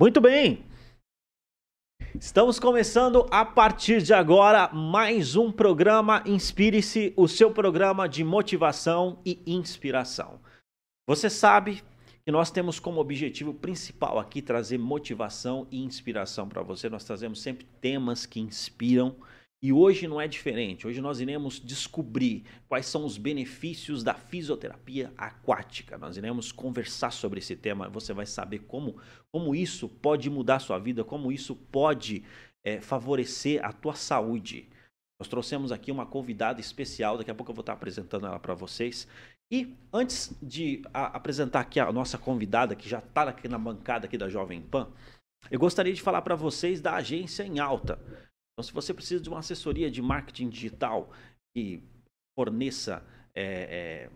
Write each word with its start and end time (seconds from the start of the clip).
Muito. 0.00 0.18
Bem. 0.18 0.64
Estamos 2.18 2.58
começando 2.58 3.26
a 3.30 3.44
partir 3.44 4.00
de 4.00 4.14
agora 4.14 4.72
mais 4.72 5.36
um 5.36 5.52
programa 5.52 6.22
Inspire-se, 6.24 7.12
o 7.18 7.28
seu 7.28 7.52
programa 7.52 8.08
de 8.08 8.24
motivação 8.24 9.20
e 9.26 9.42
inspiração. 9.44 10.40
Você 11.06 11.28
sabe 11.28 11.82
que 12.24 12.32
nós 12.32 12.50
temos 12.50 12.80
como 12.80 12.98
objetivo 12.98 13.52
principal 13.52 14.18
aqui 14.18 14.40
trazer 14.40 14.78
motivação 14.78 15.68
e 15.70 15.84
inspiração 15.84 16.48
para 16.48 16.62
você. 16.62 16.88
Nós 16.88 17.04
trazemos 17.04 17.42
sempre 17.42 17.66
temas 17.78 18.24
que 18.24 18.40
inspiram 18.40 19.14
e 19.62 19.72
hoje 19.72 20.08
não 20.08 20.18
é 20.18 20.26
diferente. 20.26 20.86
Hoje 20.86 21.02
nós 21.02 21.20
iremos 21.20 21.60
descobrir 21.60 22.44
quais 22.66 22.86
são 22.86 23.04
os 23.04 23.18
benefícios 23.18 24.02
da 24.02 24.14
fisioterapia 24.14 25.12
aquática. 25.18 25.98
Nós 25.98 26.16
iremos 26.16 26.50
conversar 26.50 27.10
sobre 27.10 27.40
esse 27.40 27.54
tema. 27.54 27.88
Você 27.90 28.14
vai 28.14 28.24
saber 28.24 28.60
como, 28.60 28.96
como 29.30 29.54
isso 29.54 29.86
pode 29.86 30.30
mudar 30.30 30.56
a 30.56 30.60
sua 30.60 30.78
vida, 30.78 31.04
como 31.04 31.30
isso 31.30 31.54
pode 31.54 32.24
é, 32.64 32.80
favorecer 32.80 33.62
a 33.62 33.70
tua 33.70 33.94
saúde. 33.94 34.66
Nós 35.20 35.28
trouxemos 35.28 35.70
aqui 35.70 35.92
uma 35.92 36.06
convidada 36.06 36.58
especial. 36.58 37.18
Daqui 37.18 37.30
a 37.30 37.34
pouco 37.34 37.50
eu 37.50 37.54
vou 37.56 37.62
estar 37.62 37.74
apresentando 37.74 38.26
ela 38.26 38.38
para 38.38 38.54
vocês. 38.54 39.06
E 39.52 39.76
antes 39.92 40.34
de 40.42 40.80
a, 40.94 41.08
apresentar 41.08 41.60
aqui 41.60 41.78
a 41.78 41.92
nossa 41.92 42.16
convidada, 42.16 42.74
que 42.74 42.88
já 42.88 43.00
está 43.00 43.24
aqui 43.24 43.46
na 43.46 43.58
bancada 43.58 44.06
aqui 44.06 44.16
da 44.16 44.30
Jovem 44.30 44.62
Pan, 44.62 44.88
eu 45.50 45.58
gostaria 45.58 45.92
de 45.92 46.00
falar 46.00 46.22
para 46.22 46.34
vocês 46.34 46.80
da 46.80 46.94
agência 46.94 47.42
em 47.42 47.58
alta. 47.58 47.98
Então, 48.60 48.68
se 48.68 48.74
você 48.74 48.92
precisa 48.92 49.22
de 49.22 49.28
uma 49.30 49.38
assessoria 49.38 49.90
de 49.90 50.02
marketing 50.02 50.50
digital 50.50 51.10
que 51.54 51.82
forneça 52.38 53.02
é, 53.34 53.44
é, 53.44 54.10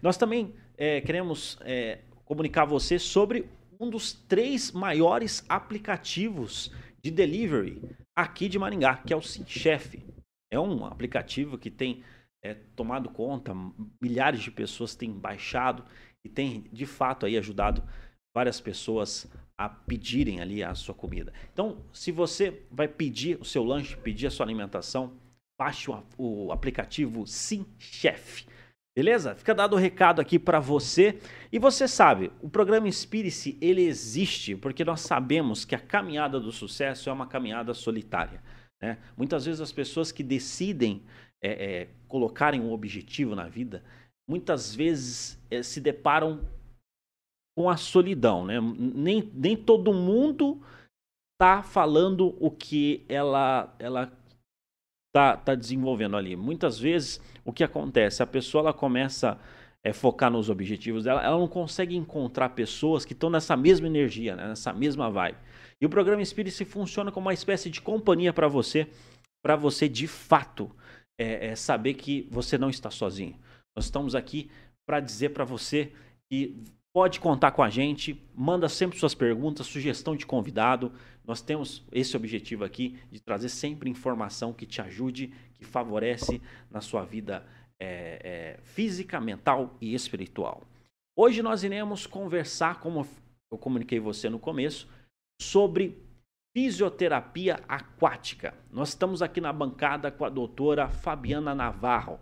Nós 0.04 0.18
também 0.18 0.54
é, 0.78 1.02
queremos 1.02 1.58
é, 1.62 2.02
comunicar 2.26 2.62
a 2.62 2.66
você 2.66 3.00
sobre 3.00 3.50
um 3.80 3.90
dos 3.90 4.14
três 4.14 4.72
maiores 4.72 5.44
aplicativos 5.50 6.72
de 7.02 7.10
delivery 7.10 7.82
aqui 8.18 8.50
de 8.50 8.58
Maringá, 8.58 8.98
que 8.98 9.14
é 9.14 9.16
o 9.16 9.22
SimChef. 9.22 10.04
É 10.52 10.60
um 10.60 10.84
aplicativo 10.86 11.56
que 11.56 11.70
tem 11.70 12.04
é, 12.44 12.56
tomado 12.76 13.10
conta, 13.10 13.54
milhares 14.02 14.42
de 14.42 14.50
pessoas 14.50 14.96
têm 14.96 15.12
baixado 15.12 15.86
e 16.26 16.30
tem 16.30 16.68
de 16.74 16.88
fato 16.88 17.28
aí 17.28 17.38
ajudado 17.38 17.84
várias 18.36 18.60
pessoas 18.60 19.32
a 19.56 19.70
pedirem 19.70 20.42
ali 20.42 20.64
a 20.64 20.74
sua 20.74 20.96
comida. 20.96 21.32
Então, 21.54 21.86
se 21.94 22.12
você 22.12 22.66
vai 22.72 22.88
pedir 22.88 23.40
o 23.40 23.46
seu 23.46 23.64
lanche, 23.64 23.96
pedir 23.98 24.28
a 24.28 24.32
sua 24.32 24.46
alimentação, 24.46 25.14
baixe 25.60 25.92
o, 25.92 26.04
o 26.18 26.52
aplicativo 26.52 27.28
SimChef. 27.28 28.48
Beleza? 28.98 29.36
Fica 29.36 29.54
dado 29.54 29.74
o 29.74 29.78
recado 29.80 30.20
aqui 30.20 30.40
para 30.40 30.60
você. 30.60 31.20
E 31.52 31.60
você 31.60 31.88
sabe, 31.88 32.32
o 32.42 32.50
programa 32.50 32.88
Inspire-se, 32.88 33.56
ele 33.62 33.84
existe 33.84 34.56
porque 34.56 34.84
nós 34.84 35.02
sabemos 35.02 35.64
que 35.64 35.76
a 35.76 35.80
caminhada 35.80 36.40
do 36.40 36.52
sucesso 36.52 37.08
é 37.08 37.14
uma 37.14 37.28
caminhada 37.28 37.76
solitária. 37.76 38.42
Né? 38.82 38.98
Muitas 39.16 39.46
vezes 39.46 39.62
as 39.62 39.72
pessoas 39.72 40.12
que 40.12 40.24
decidem 40.24 41.04
é, 41.40 41.52
é, 41.52 41.88
colocarem 42.08 42.60
um 42.60 42.72
objetivo 42.72 43.36
na 43.36 43.48
vida, 43.48 43.84
muitas 44.28 44.74
vezes 44.74 45.40
é, 45.52 45.62
se 45.62 45.80
deparam 45.80 46.42
com 47.56 47.70
a 47.70 47.78
solidão. 47.78 48.48
Né? 48.48 48.60
Nem, 48.60 49.32
nem 49.32 49.56
todo 49.56 49.94
mundo 49.94 50.60
está 51.36 51.62
falando 51.62 52.36
o 52.44 52.50
que 52.50 53.06
ela, 53.08 53.76
ela 53.78 54.12
tá, 55.18 55.36
tá 55.36 55.56
desenvolvendo 55.56 56.16
ali. 56.16 56.36
Muitas 56.36 56.80
vezes, 56.80 57.20
o 57.44 57.52
que 57.52 57.64
acontece? 57.64 58.22
A 58.22 58.28
pessoa 58.28 58.62
ela 58.62 58.74
começa 58.74 59.32
a 59.32 59.38
é, 59.84 59.92
focar 59.92 60.30
nos 60.30 60.48
objetivos 60.48 61.06
dela, 61.06 61.24
ela 61.24 61.40
não 61.40 61.48
consegue 61.48 61.96
encontrar 61.96 62.50
pessoas 62.50 63.04
que 63.04 63.14
estão 63.14 63.28
nessa 63.28 63.58
mesma 63.58 63.88
energia, 63.88 64.36
né? 64.36 64.50
nessa 64.50 64.72
mesma 64.72 65.10
vibe. 65.10 65.40
E 65.82 65.86
o 65.88 65.90
programa 65.90 66.24
Spirit 66.24 66.64
funciona 66.66 67.12
como 67.12 67.26
uma 67.26 67.34
espécie 67.34 67.68
de 67.68 67.82
companhia 67.82 68.32
para 68.32 68.48
você, 68.48 68.88
para 69.44 69.56
você 69.56 69.90
de 69.90 70.06
fato 70.06 70.70
é, 71.20 71.48
é, 71.48 71.56
saber 71.56 71.96
que 71.96 72.28
você 72.30 72.56
não 72.56 72.70
está 72.70 72.92
sozinho. 72.92 73.40
Nós 73.76 73.86
estamos 73.86 74.14
aqui 74.14 74.52
para 74.86 75.00
dizer 75.00 75.30
para 75.30 75.44
você 75.44 75.92
que 76.30 76.64
pode 76.94 77.20
contar 77.20 77.52
com 77.52 77.64
a 77.64 77.70
gente, 77.72 78.22
manda 78.36 78.70
sempre 78.70 79.00
suas 79.00 79.16
perguntas, 79.16 79.66
sugestão 79.66 80.16
de 80.16 80.28
convidado. 80.28 80.92
Nós 81.28 81.42
temos 81.42 81.84
esse 81.92 82.16
objetivo 82.16 82.64
aqui 82.64 82.98
de 83.12 83.20
trazer 83.20 83.50
sempre 83.50 83.90
informação 83.90 84.54
que 84.54 84.66
te 84.66 84.82
ajude, 84.82 85.34
que 85.54 85.66
favorece 85.66 86.42
na 86.72 86.80
sua 86.80 87.04
vida 87.04 87.46
é, 87.78 88.22
é, 88.24 88.62
física, 88.64 89.20
mental 89.20 89.76
e 89.82 89.94
espiritual. 89.94 90.64
Hoje 91.18 91.44
nós 91.44 91.64
iremos 91.64 92.08
conversar, 92.08 92.80
como 92.80 93.06
eu 93.52 93.58
comuniquei 93.58 94.00
você 94.00 94.30
no 94.30 94.40
começo, 94.40 94.88
sobre 95.42 96.02
fisioterapia 96.56 97.60
aquática. 97.68 98.54
Nós 98.72 98.90
estamos 98.90 99.22
aqui 99.22 99.42
na 99.42 99.52
bancada 99.52 100.10
com 100.10 100.24
a 100.24 100.30
doutora 100.30 100.88
Fabiana 100.88 101.54
Navarro. 101.54 102.20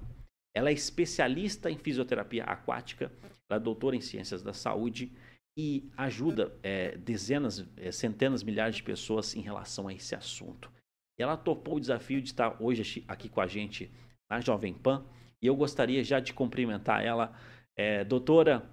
Ela 0.56 0.70
é 0.70 0.74
especialista 0.74 1.70
em 1.70 1.78
fisioterapia 1.78 2.44
aquática 2.44 3.12
ela 3.50 3.60
é 3.60 3.64
doutora 3.64 3.96
em 3.96 4.02
ciências 4.02 4.42
da 4.42 4.54
saúde 4.54 5.12
e 5.58 5.90
ajuda 5.96 6.58
é, 6.62 6.98
dezenas, 6.98 7.66
é, 7.78 7.92
centenas, 7.92 8.44
milhares 8.44 8.76
de 8.76 8.84
pessoas 8.84 9.36
em 9.36 9.42
relação 9.42 9.88
a 9.88 9.94
esse 9.94 10.14
assunto. 10.14 10.72
Ela 11.18 11.38
topou 11.38 11.76
o 11.76 11.80
desafio 11.80 12.22
de 12.22 12.30
estar 12.30 12.62
hoje 12.62 13.04
aqui 13.08 13.30
com 13.30 13.40
a 13.40 13.48
gente 13.48 13.90
na 14.30 14.42
Jovem 14.42 14.74
Pan 14.74 15.06
e 15.42 15.48
eu 15.48 15.56
gostaria 15.56 16.04
já 16.04 16.20
de 16.20 16.34
cumprimentar 16.34 17.04
ela. 17.04 17.34
É, 17.76 18.04
doutora, 18.04 18.70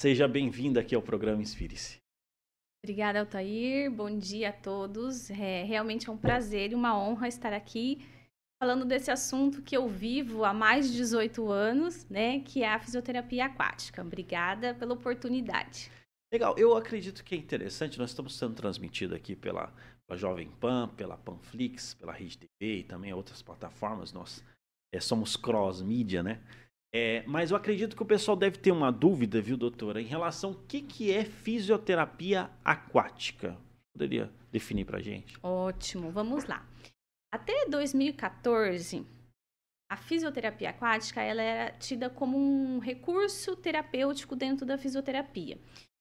seja 0.00 0.26
bem-vinda 0.26 0.80
aqui 0.80 0.94
ao 0.94 1.02
programa 1.02 1.42
Inspire-se. 1.42 1.98
Obrigada, 2.82 3.20
Altair. 3.20 3.90
Bom 3.90 4.16
dia 4.16 4.50
a 4.50 4.52
todos. 4.52 5.30
É, 5.30 5.64
realmente 5.64 6.08
é 6.08 6.12
um 6.12 6.16
prazer 6.16 6.72
e 6.72 6.74
uma 6.74 6.98
honra 6.98 7.28
estar 7.28 7.52
aqui 7.52 7.98
falando 8.58 8.84
desse 8.84 9.10
assunto 9.10 9.62
que 9.62 9.76
eu 9.76 9.88
vivo 9.88 10.44
há 10.44 10.52
mais 10.52 10.90
de 10.90 10.96
18 10.96 11.50
anos, 11.50 12.06
né, 12.10 12.40
que 12.40 12.62
é 12.62 12.72
a 12.72 12.78
fisioterapia 12.78 13.46
aquática. 13.46 14.02
Obrigada 14.02 14.74
pela 14.74 14.94
oportunidade. 14.94 15.90
Legal, 16.32 16.54
eu 16.58 16.76
acredito 16.76 17.24
que 17.24 17.34
é 17.34 17.38
interessante, 17.38 17.98
nós 17.98 18.10
estamos 18.10 18.36
sendo 18.36 18.54
transmitidos 18.54 19.16
aqui 19.16 19.34
pela, 19.34 19.72
pela 20.06 20.18
Jovem 20.18 20.50
Pan, 20.60 20.88
pela 20.88 21.16
Panflix, 21.16 21.94
pela 21.94 22.12
Rede 22.12 22.36
TV 22.36 22.80
e 22.80 22.82
também 22.82 23.14
outras 23.14 23.40
plataformas, 23.40 24.12
nós 24.12 24.44
é, 24.92 25.00
somos 25.00 25.36
cross-mídia, 25.36 26.22
né? 26.22 26.40
É, 26.92 27.22
mas 27.26 27.50
eu 27.50 27.56
acredito 27.56 27.94
que 27.94 28.02
o 28.02 28.06
pessoal 28.06 28.36
deve 28.36 28.58
ter 28.58 28.72
uma 28.72 28.90
dúvida, 28.90 29.40
viu, 29.40 29.56
doutora, 29.56 30.00
em 30.00 30.06
relação 30.06 30.50
ao 30.50 30.56
que, 30.56 30.80
que 30.80 31.12
é 31.12 31.24
fisioterapia 31.24 32.50
aquática. 32.64 33.56
Poderia 33.92 34.30
definir 34.50 34.86
para 34.86 35.00
gente? 35.00 35.34
Ótimo, 35.42 36.10
vamos 36.10 36.44
lá. 36.44 36.66
Até 37.30 37.66
2014, 37.66 39.06
a 39.90 39.96
fisioterapia 39.96 40.70
aquática 40.70 41.20
ela 41.20 41.42
era 41.42 41.70
tida 41.72 42.08
como 42.08 42.38
um 42.38 42.78
recurso 42.78 43.54
terapêutico 43.54 44.34
dentro 44.34 44.64
da 44.64 44.78
fisioterapia. 44.78 45.58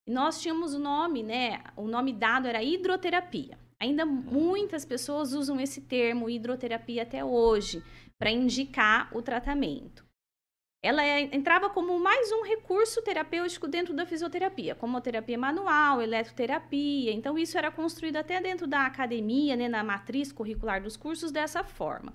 E 0.08 0.12
nós 0.12 0.42
tínhamos 0.42 0.74
o 0.74 0.80
nome, 0.80 1.24
né? 1.24 1.62
O 1.76 1.86
nome 1.86 2.14
dado 2.14 2.48
era 2.48 2.64
hidroterapia. 2.64 3.60
Ainda 3.78 4.06
muitas 4.06 4.86
pessoas 4.86 5.34
usam 5.34 5.60
esse 5.60 5.82
termo 5.82 6.30
hidroterapia 6.30 7.04
até 7.04 7.24
hoje 7.24 7.84
para 8.18 8.32
indicar 8.32 9.16
o 9.16 9.22
tratamento 9.22 10.07
ela 10.88 11.04
é, 11.04 11.24
entrava 11.36 11.70
como 11.70 12.00
mais 12.00 12.32
um 12.32 12.44
recurso 12.44 13.02
terapêutico 13.02 13.68
dentro 13.68 13.94
da 13.94 14.06
fisioterapia, 14.06 14.74
como 14.74 15.02
terapia 15.02 15.38
manual, 15.38 16.02
eletroterapia. 16.02 17.12
Então, 17.12 17.38
isso 17.38 17.58
era 17.58 17.70
construído 17.70 18.16
até 18.16 18.40
dentro 18.40 18.66
da 18.66 18.86
academia, 18.86 19.58
né, 19.58 19.68
na 19.68 19.84
matriz 19.84 20.32
curricular 20.32 20.82
dos 20.82 20.96
cursos, 20.96 21.30
dessa 21.30 21.62
forma. 21.62 22.14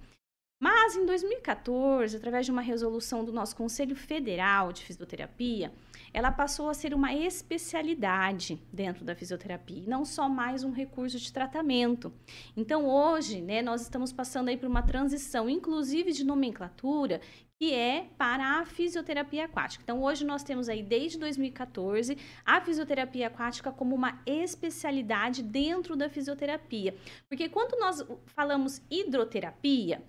Mas, 0.58 0.96
em 0.96 1.04
2014, 1.04 2.16
através 2.16 2.46
de 2.46 2.52
uma 2.52 2.62
resolução 2.62 3.22
do 3.22 3.32
nosso 3.32 3.54
Conselho 3.54 3.94
Federal 3.94 4.72
de 4.72 4.84
Fisioterapia, 4.84 5.70
ela 6.14 6.32
passou 6.32 6.70
a 6.70 6.74
ser 6.74 6.94
uma 6.94 7.12
especialidade 7.12 8.58
dentro 8.72 9.04
da 9.04 9.14
fisioterapia, 9.14 9.82
não 9.86 10.04
só 10.04 10.30
mais 10.30 10.64
um 10.64 10.70
recurso 10.70 11.18
de 11.18 11.30
tratamento. 11.30 12.10
Então, 12.56 12.86
hoje, 12.86 13.42
né, 13.42 13.60
nós 13.60 13.82
estamos 13.82 14.12
passando 14.12 14.48
aí 14.48 14.56
por 14.56 14.68
uma 14.68 14.82
transição, 14.82 15.50
inclusive 15.50 16.12
de 16.12 16.24
nomenclatura, 16.24 17.20
que 17.62 17.72
é 17.72 18.08
para 18.18 18.58
a 18.58 18.66
fisioterapia 18.66 19.44
aquática. 19.44 19.84
Então, 19.84 20.02
hoje 20.02 20.24
nós 20.24 20.42
temos 20.42 20.68
aí, 20.68 20.82
desde 20.82 21.16
2014, 21.16 22.18
a 22.44 22.60
fisioterapia 22.60 23.28
aquática 23.28 23.70
como 23.70 23.94
uma 23.94 24.20
especialidade 24.26 25.44
dentro 25.44 25.94
da 25.94 26.08
fisioterapia. 26.08 26.92
Porque 27.28 27.48
quando 27.48 27.78
nós 27.78 28.04
falamos 28.26 28.82
hidroterapia, 28.90 30.02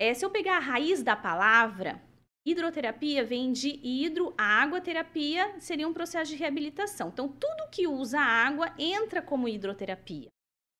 é, 0.00 0.12
se 0.12 0.24
eu 0.24 0.30
pegar 0.30 0.56
a 0.56 0.58
raiz 0.58 1.00
da 1.00 1.14
palavra, 1.14 2.02
Hidroterapia 2.44 3.22
vem 3.22 3.52
de 3.52 3.78
hidro, 3.84 4.34
água, 4.36 4.80
terapia 4.80 5.60
seria 5.60 5.86
um 5.86 5.92
processo 5.92 6.32
de 6.32 6.38
reabilitação. 6.38 7.10
Então, 7.10 7.28
tudo 7.28 7.70
que 7.70 7.86
usa 7.86 8.18
água 8.18 8.74
entra 8.76 9.22
como 9.22 9.46
hidroterapia. 9.46 10.28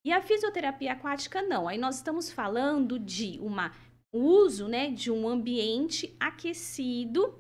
E 0.05 0.11
a 0.11 0.21
fisioterapia 0.21 0.93
aquática 0.93 1.43
não. 1.43 1.69
Aí 1.69 1.79
nós 1.79 1.97
estamos 1.97 2.33
falando 2.33 2.99
de 2.99 3.39
uma 3.41 3.71
uso, 4.13 4.69
né, 4.69 4.91
de 4.91 5.11
um 5.11 5.29
ambiente 5.29 6.15
aquecido 6.19 7.35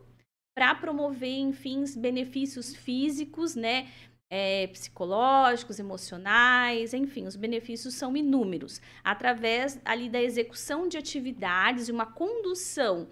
para 0.55 0.75
promover, 0.75 1.39
enfim, 1.39 1.85
benefícios 1.97 2.75
físicos, 2.75 3.55
né, 3.55 3.89
é, 4.31 4.69
psicológicos, 4.69 5.79
emocionais, 5.79 6.95
enfim, 6.95 7.27
os 7.27 7.35
benefícios 7.35 7.95
são 7.95 8.17
inúmeros, 8.17 8.81
através 9.03 9.81
ali 9.85 10.09
da 10.09 10.23
execução 10.23 10.87
de 10.87 10.97
atividades 10.97 11.89
e 11.89 11.93
uma 11.93 12.07
condução 12.07 13.09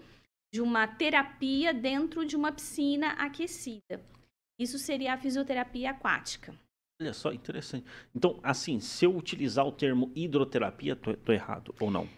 de 0.53 0.61
uma 0.61 0.87
terapia 0.87 1.73
dentro 1.73 2.25
de 2.25 2.35
uma 2.35 2.51
piscina 2.51 3.09
aquecida. 3.13 4.01
Isso 4.57 4.79
seria 4.79 5.13
a 5.13 5.17
fisioterapia 5.17 5.91
aquática. 5.91 6.53
Olha 7.01 7.13
só, 7.13 7.31
interessante. 7.31 7.85
Então, 8.13 8.39
assim, 8.43 8.79
se 8.79 9.05
eu 9.05 9.15
utilizar 9.15 9.65
o 9.65 9.71
termo 9.71 10.11
hidroterapia, 10.15 10.95
tô, 10.95 11.13
tô 11.15 11.31
errado 11.31 11.73
ou 11.79 11.89
não? 11.89 12.09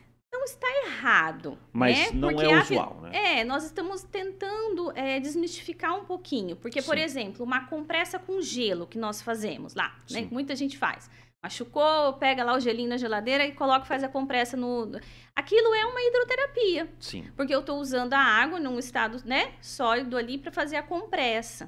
Errado. 1.01 1.57
Mas 1.74 1.98
né? 1.98 2.12
não 2.13 2.30
porque 2.30 2.45
é 2.45 2.53
a, 2.53 2.62
usual, 2.62 3.01
né? 3.01 3.39
É, 3.39 3.44
nós 3.44 3.63
estamos 3.63 4.03
tentando 4.03 4.92
é, 4.95 5.19
desmistificar 5.19 5.98
um 5.98 6.06
pouquinho. 6.06 6.56
Porque, 6.56 6.80
por 6.81 6.95
Sim. 6.95 7.03
exemplo, 7.03 7.44
uma 7.44 7.65
compressa 7.65 8.19
com 8.19 8.39
gelo 8.39 8.86
que 8.86 9.00
nós 9.00 9.19
fazemos 9.21 9.74
lá, 9.74 10.00
né? 10.12 10.27
Muita 10.31 10.56
gente 10.56 10.77
faz. 10.77 11.09
Machucou, 11.44 12.13
pega 12.13 12.44
lá 12.44 12.53
o 12.53 12.59
gelinho 12.59 12.89
na 12.89 12.98
geladeira 12.98 13.44
e 13.44 13.51
coloca, 13.51 13.83
faz 13.83 14.03
a 14.03 14.07
compressa 14.07 14.56
no. 14.56 14.92
Aquilo 15.36 15.74
é 15.74 15.86
uma 15.86 16.00
hidroterapia. 16.00 16.88
Sim. 17.00 17.31
Porque 17.36 17.53
eu 17.53 17.62
estou 17.62 17.80
usando 17.80 18.13
a 18.13 18.19
água 18.19 18.59
num 18.59 18.77
estado 18.77 19.18
né, 19.25 19.56
sólido 19.59 20.15
ali 20.15 20.38
para 20.38 20.51
fazer 20.51 20.75
a 20.75 20.83
compressa. 20.83 21.68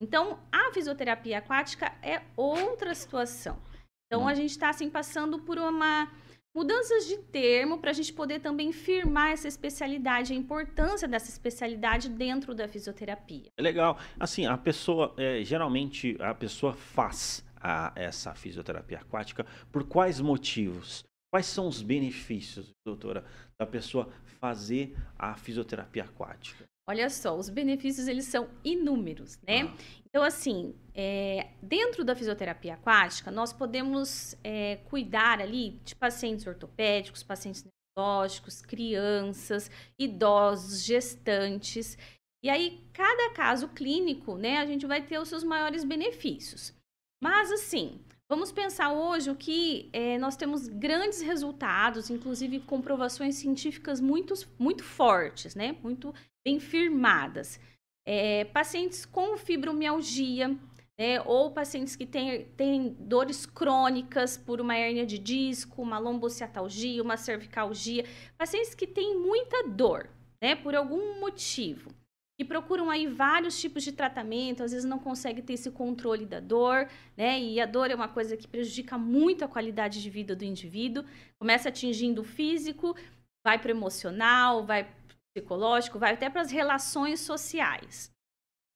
Então, 0.00 0.38
a 0.52 0.72
fisioterapia 0.72 1.38
aquática 1.38 1.92
é 2.02 2.22
outra 2.36 2.94
situação. 2.94 3.58
Então, 4.06 4.22
Hum. 4.22 4.28
a 4.28 4.34
gente 4.34 4.50
está 4.50 4.70
assim, 4.70 4.88
passando 4.88 5.40
por 5.40 5.58
uma 5.58 6.08
mudanças 6.54 7.06
de 7.06 7.16
termo 7.18 7.78
para 7.78 7.90
a 7.90 7.94
gente 7.94 8.12
poder 8.12 8.40
também 8.40 8.72
firmar 8.72 9.30
essa 9.32 9.48
especialidade, 9.48 10.32
a 10.32 10.36
importância 10.36 11.06
dessa 11.06 11.30
especialidade 11.30 12.08
dentro 12.08 12.54
da 12.54 12.66
fisioterapia. 12.68 13.48
É 13.56 13.62
legal. 13.62 13.98
Assim, 14.18 14.46
a 14.46 14.56
pessoa, 14.58 15.14
é, 15.16 15.42
geralmente, 15.44 16.16
a 16.20 16.34
pessoa 16.34 16.72
faz 16.72 17.44
a- 17.56 17.92
essa 17.94 18.34
fisioterapia 18.34 18.98
aquática 18.98 19.46
por 19.70 19.84
quais 19.84 20.20
motivos? 20.20 21.04
Quais 21.32 21.46
são 21.46 21.68
os 21.68 21.80
benefícios, 21.80 22.72
doutora, 22.84 23.24
da 23.58 23.64
pessoa 23.66 24.08
fazer 24.40 24.96
a 25.16 25.34
fisioterapia 25.36 26.02
aquática? 26.04 26.64
Olha 26.88 27.08
só, 27.08 27.36
os 27.36 27.48
benefícios 27.48 28.08
eles 28.08 28.24
são 28.26 28.48
inúmeros, 28.64 29.38
né? 29.46 29.62
Ah, 29.62 29.76
Então, 30.06 30.24
assim, 30.24 30.74
é, 30.94 31.50
dentro 31.62 32.04
da 32.04 32.16
fisioterapia 32.16 32.74
aquática, 32.74 33.30
nós 33.30 33.52
podemos 33.52 34.34
é, 34.42 34.76
cuidar 34.88 35.40
ali 35.40 35.80
de 35.84 35.94
pacientes 35.94 36.46
ortopédicos, 36.46 37.22
pacientes 37.22 37.64
neurológicos, 37.96 38.60
crianças, 38.60 39.70
idosos, 39.98 40.82
gestantes. 40.82 41.96
E 42.42 42.48
aí, 42.50 42.80
cada 42.92 43.30
caso 43.34 43.68
clínico, 43.68 44.36
né, 44.36 44.56
a 44.58 44.66
gente 44.66 44.86
vai 44.86 45.00
ter 45.02 45.18
os 45.20 45.28
seus 45.28 45.44
maiores 45.44 45.84
benefícios. 45.84 46.74
Mas, 47.22 47.52
assim, 47.52 48.00
vamos 48.28 48.50
pensar 48.50 48.92
hoje 48.92 49.30
o 49.30 49.36
que 49.36 49.90
é, 49.92 50.18
nós 50.18 50.36
temos 50.36 50.66
grandes 50.66 51.20
resultados, 51.20 52.10
inclusive 52.10 52.60
comprovações 52.60 53.36
científicas 53.36 54.00
muito, 54.00 54.34
muito 54.58 54.82
fortes, 54.82 55.54
né? 55.54 55.76
Muito 55.82 56.12
bem 56.44 56.58
firmadas. 56.58 57.60
É, 58.06 58.44
pacientes 58.46 59.04
com 59.04 59.36
fibromialgia, 59.36 60.56
né, 61.00 61.18
ou 61.22 61.50
pacientes 61.50 61.96
que 61.96 62.04
têm, 62.04 62.94
dores 62.98 63.46
crônicas 63.46 64.36
por 64.36 64.60
uma 64.60 64.76
hérnia 64.76 65.06
de 65.06 65.18
disco, 65.18 65.80
uma 65.80 65.98
lombociatalgia, 65.98 67.02
uma 67.02 67.16
cervicalgia, 67.16 68.04
pacientes 68.36 68.74
que 68.74 68.86
têm 68.86 69.18
muita 69.18 69.66
dor, 69.66 70.10
né, 70.42 70.54
por 70.54 70.74
algum 70.74 71.18
motivo, 71.18 71.90
que 72.38 72.44
procuram 72.44 72.90
aí 72.90 73.06
vários 73.06 73.58
tipos 73.58 73.82
de 73.82 73.92
tratamento, 73.92 74.62
às 74.62 74.72
vezes 74.72 74.86
não 74.86 74.98
conseguem 74.98 75.42
ter 75.42 75.54
esse 75.54 75.70
controle 75.70 76.26
da 76.26 76.38
dor, 76.38 76.86
né, 77.16 77.40
e 77.40 77.58
a 77.58 77.64
dor 77.64 77.90
é 77.90 77.94
uma 77.94 78.08
coisa 78.08 78.36
que 78.36 78.46
prejudica 78.46 78.98
muito 78.98 79.42
a 79.42 79.48
qualidade 79.48 80.02
de 80.02 80.10
vida 80.10 80.36
do 80.36 80.44
indivíduo, 80.44 81.02
começa 81.38 81.70
atingindo 81.70 82.20
o 82.20 82.24
físico, 82.24 82.94
vai 83.42 83.58
para 83.58 83.68
o 83.68 83.76
emocional, 83.76 84.66
vai 84.66 84.86
psicológico, 85.34 85.98
vai 85.98 86.14
até 86.14 86.28
para 86.28 86.40
as 86.40 86.50
relações 86.50 87.20
sociais. 87.20 88.10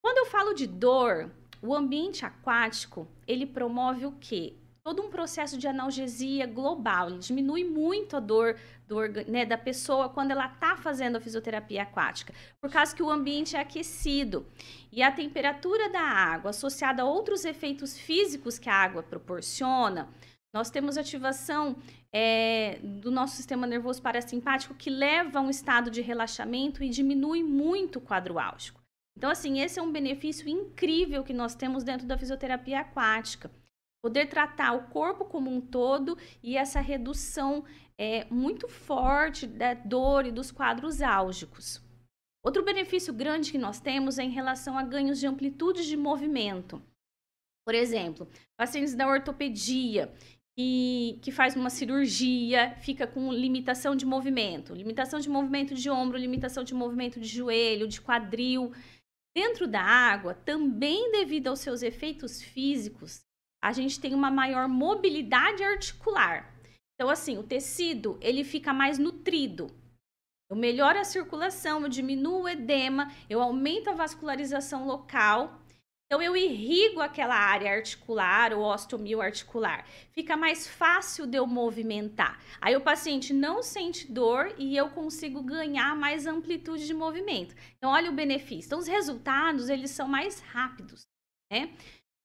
Quando 0.03 0.19
eu 0.19 0.27
falo 0.27 0.55
de 0.55 0.67
dor, 0.67 1.31
o 1.63 1.75
ambiente 1.75 2.25
aquático, 2.25 3.09
ele 3.27 3.47
promove 3.47 4.07
o 4.07 4.13
quê? 4.13 4.55
Todo 4.85 5.03
um 5.03 5.09
processo 5.09 5.57
de 5.57 5.67
analgesia 5.67 6.47
global, 6.47 7.09
ele 7.09 7.19
diminui 7.19 7.65
muito 7.65 8.19
a 8.19 8.21
dor 8.21 8.59
do, 8.87 9.01
né, 9.27 9.47
da 9.47 9.57
pessoa 9.57 10.11
quando 10.11 10.33
ela 10.33 10.47
está 10.47 10.77
fazendo 10.77 11.17
a 11.17 11.21
fisioterapia 11.21 11.85
aquática, 11.85 12.35
por 12.61 12.71
causa 12.71 12.95
que 12.95 13.03
o 13.03 13.11
ambiente 13.11 13.57
é 13.57 13.61
aquecido 13.61 14.47
e 14.93 15.03
a 15.03 15.11
temperatura 15.11 15.89
da 15.89 16.03
água 16.03 16.51
associada 16.51 17.03
a 17.03 17.07
outros 17.07 17.47
efeitos 17.47 17.99
físicos 17.99 18.59
que 18.59 18.69
a 18.69 18.75
água 18.75 19.03
proporciona, 19.03 20.11
nós 20.55 20.71
temos 20.71 20.99
ativação 20.99 21.77
é, 22.15 22.79
do 22.81 23.11
nosso 23.11 23.35
sistema 23.35 23.67
nervoso 23.67 24.01
parasimpático 24.01 24.73
que 24.75 24.89
leva 24.89 25.41
a 25.41 25.43
um 25.43 25.51
estado 25.51 25.91
de 25.91 26.01
relaxamento 26.01 26.85
e 26.85 26.89
diminui 26.89 27.43
muito 27.43 27.99
o 27.99 28.01
quadro 28.01 28.39
álgico. 28.39 28.81
Então, 29.17 29.31
assim, 29.31 29.61
esse 29.61 29.81
é 29.81 29.83
um 29.83 29.91
benefício 29.91 30.49
incrível 30.49 31.25
que 31.25 31.33
nós 31.33 31.57
temos 31.57 31.83
dentro 31.83 32.07
da 32.07 32.17
fisioterapia 32.17 32.81
aquática. 32.81 33.51
Poder 34.01 34.27
tratar 34.27 34.75
o 34.75 34.89
corpo 34.89 35.25
como 35.25 35.51
um 35.51 35.61
todo 35.61 36.17
e 36.43 36.57
essa 36.57 36.81
redução 36.81 37.65
é, 37.99 38.25
muito 38.27 38.69
forte 38.69 39.47
da 39.47 39.75
dor 39.75 40.27
e 40.27 40.33
dos 40.33 40.53
quadros 40.53 41.03
álgicos. 41.03 41.83
Outro 42.45 42.63
benefício 42.63 43.13
grande 43.13 43.51
que 43.51 43.59
nós 43.59 43.81
temos 43.81 44.19
é 44.19 44.23
em 44.23 44.31
relação 44.31 44.79
a 44.79 44.83
ganhos 44.83 45.19
de 45.19 45.27
amplitude 45.27 45.87
de 45.87 45.97
movimento. 45.97 46.81
Por 47.67 47.75
exemplo, 47.75 48.29
pacientes 48.59 48.95
da 48.95 49.09
ortopedia 49.09 50.13
que, 50.57 51.19
que 51.21 51.33
faz 51.33 51.57
uma 51.57 51.71
cirurgia, 51.71 52.77
fica 52.81 53.07
com 53.07 53.33
limitação 53.33 53.97
de 53.97 54.07
movimento, 54.07 54.75
limitação 54.75 55.19
de 55.19 55.29
movimento 55.29 55.75
de 55.75 55.91
ombro, 55.91 56.17
limitação 56.17 56.63
de 56.63 56.75
movimento 56.75 57.19
de 57.19 57.27
joelho, 57.27 57.89
de 57.89 58.01
quadril. 58.01 58.73
Dentro 59.37 59.67
da 59.67 59.83
água, 59.83 60.33
também 60.33 61.11
devido 61.11 61.49
aos 61.49 61.59
seus 61.59 61.83
efeitos 61.83 62.41
físicos, 62.41 63.23
a 63.63 63.73
gente 63.73 63.99
tem 63.99 64.15
uma 64.15 64.31
maior 64.31 64.69
mobilidade 64.69 65.65
articular. 65.65 66.55
Então, 66.95 67.11
assim, 67.11 67.37
o 67.37 67.43
tecido 67.43 68.17
ele 68.21 68.45
fica 68.45 68.73
mais 68.73 68.99
nutrido. 68.99 69.67
Eu 70.49 70.57
melhoro 70.57 71.01
a 71.01 71.05
circulação, 71.05 71.83
eu 71.83 71.89
diminuo 71.89 72.43
o 72.43 72.49
edema, 72.49 73.11
eu 73.29 73.41
aumento 73.41 73.91
a 73.91 73.95
vascularização 73.95 74.87
local. 74.87 75.61
Então, 76.15 76.23
eu 76.23 76.37
irrigo 76.37 77.01
aquela 77.01 77.35
área 77.35 77.73
articular 77.73 78.53
ou 78.53 78.63
osteomioarticular. 78.63 79.85
Fica 80.13 80.37
mais 80.37 80.65
fácil 80.65 81.27
de 81.27 81.37
eu 81.37 81.45
movimentar. 81.45 82.41
Aí 82.61 82.77
o 82.77 82.81
paciente 82.81 83.33
não 83.33 83.65
sente 83.65 84.07
dor 84.07 84.55
e 84.57 84.77
eu 84.77 84.91
consigo 84.91 85.43
ganhar 85.43 85.97
mais 85.97 86.25
amplitude 86.25 86.87
de 86.87 86.95
movimento. 86.95 87.53
Então, 87.77 87.91
olha 87.91 88.13
o 88.13 88.15
benefício. 88.15 88.69
Então, 88.69 88.79
os 88.79 88.87
resultados, 88.87 89.69
eles 89.69 89.91
são 89.91 90.07
mais 90.07 90.39
rápidos, 90.39 91.03
né? 91.53 91.73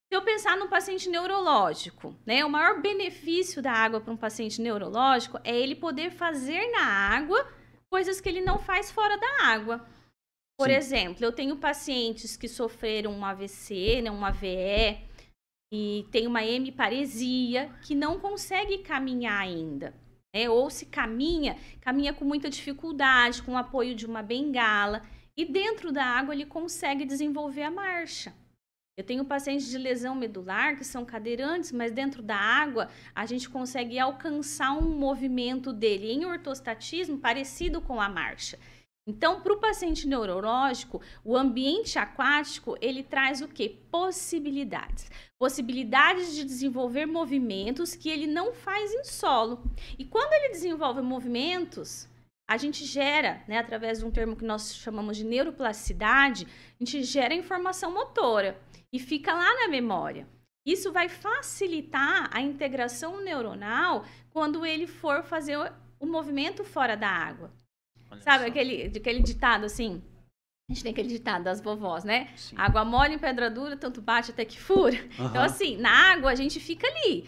Se 0.07 0.15
eu 0.15 0.21
pensar 0.21 0.55
no 0.55 0.69
paciente 0.69 1.09
neurológico, 1.09 2.15
né? 2.27 2.45
O 2.45 2.49
maior 2.49 2.79
benefício 2.83 3.59
da 3.59 3.71
água 3.71 3.99
para 3.99 4.13
um 4.13 4.17
paciente 4.17 4.61
neurológico 4.61 5.39
é 5.43 5.59
ele 5.59 5.73
poder 5.73 6.11
fazer 6.11 6.63
na 6.73 6.85
água 6.85 7.51
coisas 7.89 8.21
que 8.21 8.29
ele 8.29 8.41
não 8.41 8.59
faz 8.59 8.91
fora 8.91 9.17
da 9.17 9.45
água. 9.45 9.83
Por 10.59 10.67
Sim. 10.67 10.75
exemplo, 10.75 11.23
eu 11.23 11.31
tenho 11.31 11.55
pacientes 11.55 12.35
que 12.35 12.49
sofreram 12.49 13.13
um 13.13 13.23
AVC, 13.23 14.01
né, 14.01 14.11
um 14.11 14.25
AVE, 14.25 14.99
e 15.71 16.05
tem 16.11 16.27
uma 16.27 16.43
hemiparesia, 16.43 17.71
que 17.81 17.95
não 17.95 18.19
consegue 18.19 18.79
caminhar 18.79 19.39
ainda. 19.39 19.93
Né? 20.35 20.49
Ou 20.49 20.69
se 20.69 20.87
caminha, 20.87 21.57
caminha 21.79 22.11
com 22.11 22.25
muita 22.25 22.49
dificuldade, 22.49 23.41
com 23.41 23.53
o 23.53 23.57
apoio 23.57 23.95
de 23.95 24.05
uma 24.05 24.21
bengala. 24.21 25.01
E 25.37 25.45
dentro 25.45 25.93
da 25.93 26.03
água 26.03 26.35
ele 26.35 26.45
consegue 26.45 27.05
desenvolver 27.05 27.63
a 27.63 27.71
marcha. 27.71 28.33
Eu 28.97 29.05
tenho 29.05 29.23
pacientes 29.23 29.69
de 29.69 29.77
lesão 29.77 30.13
medular 30.13 30.75
que 30.75 30.83
são 30.83 31.05
cadeirantes, 31.05 31.71
mas 31.71 31.93
dentro 31.93 32.21
da 32.21 32.35
água 32.35 32.89
a 33.15 33.25
gente 33.25 33.49
consegue 33.49 33.97
alcançar 33.97 34.73
um 34.73 34.89
movimento 34.99 35.71
dele 35.71 36.11
em 36.11 36.25
ortostatismo 36.25 37.17
parecido 37.17 37.79
com 37.79 38.01
a 38.01 38.09
marcha. 38.09 38.59
Então, 39.09 39.41
para 39.41 39.53
o 39.53 39.59
paciente 39.59 40.07
neurológico, 40.07 41.01
o 41.25 41.35
ambiente 41.35 41.97
aquático 41.97 42.77
ele 42.79 43.01
traz 43.01 43.41
o 43.41 43.47
que? 43.47 43.67
Possibilidades. 43.67 45.09
Possibilidades 45.39 46.35
de 46.35 46.43
desenvolver 46.43 47.07
movimentos 47.07 47.95
que 47.95 48.07
ele 48.07 48.27
não 48.27 48.53
faz 48.53 48.93
em 48.93 49.03
solo. 49.03 49.63
E 49.97 50.05
quando 50.05 50.31
ele 50.33 50.53
desenvolve 50.53 51.01
movimentos, 51.01 52.07
a 52.47 52.55
gente 52.55 52.85
gera, 52.85 53.43
né, 53.47 53.57
através 53.57 53.97
de 53.97 54.05
um 54.05 54.11
termo 54.11 54.35
que 54.35 54.45
nós 54.45 54.75
chamamos 54.75 55.17
de 55.17 55.25
neuroplasticidade, 55.25 56.45
a 56.79 56.83
gente 56.85 57.01
gera 57.03 57.33
informação 57.33 57.91
motora 57.91 58.61
e 58.93 58.99
fica 58.99 59.33
lá 59.33 59.55
na 59.55 59.67
memória. 59.69 60.27
Isso 60.63 60.91
vai 60.91 61.09
facilitar 61.09 62.29
a 62.31 62.41
integração 62.41 63.23
neuronal 63.23 64.05
quando 64.29 64.63
ele 64.63 64.85
for 64.85 65.23
fazer 65.23 65.57
o 65.99 66.05
movimento 66.05 66.63
fora 66.63 66.95
da 66.95 67.09
água. 67.09 67.51
Olha 68.11 68.21
Sabe 68.21 68.45
aquele, 68.45 68.91
aquele 68.95 69.21
ditado 69.21 69.65
assim? 69.65 70.01
A 70.69 70.73
gente 70.73 70.83
tem 70.83 70.91
aquele 70.91 71.09
ditado 71.09 71.43
das 71.43 71.59
vovós, 71.59 72.03
né? 72.03 72.29
Sim. 72.35 72.55
Água 72.57 72.85
mole 72.85 73.15
em 73.15 73.19
pedra 73.19 73.49
dura, 73.49 73.75
tanto 73.75 74.01
bate 74.01 74.31
até 74.31 74.45
que 74.45 74.59
fura. 74.59 74.95
Uhum. 75.17 75.25
Então, 75.25 75.41
assim, 75.41 75.77
na 75.77 76.13
água 76.13 76.29
a 76.31 76.35
gente 76.35 76.59
fica 76.59 76.87
ali. 76.87 77.27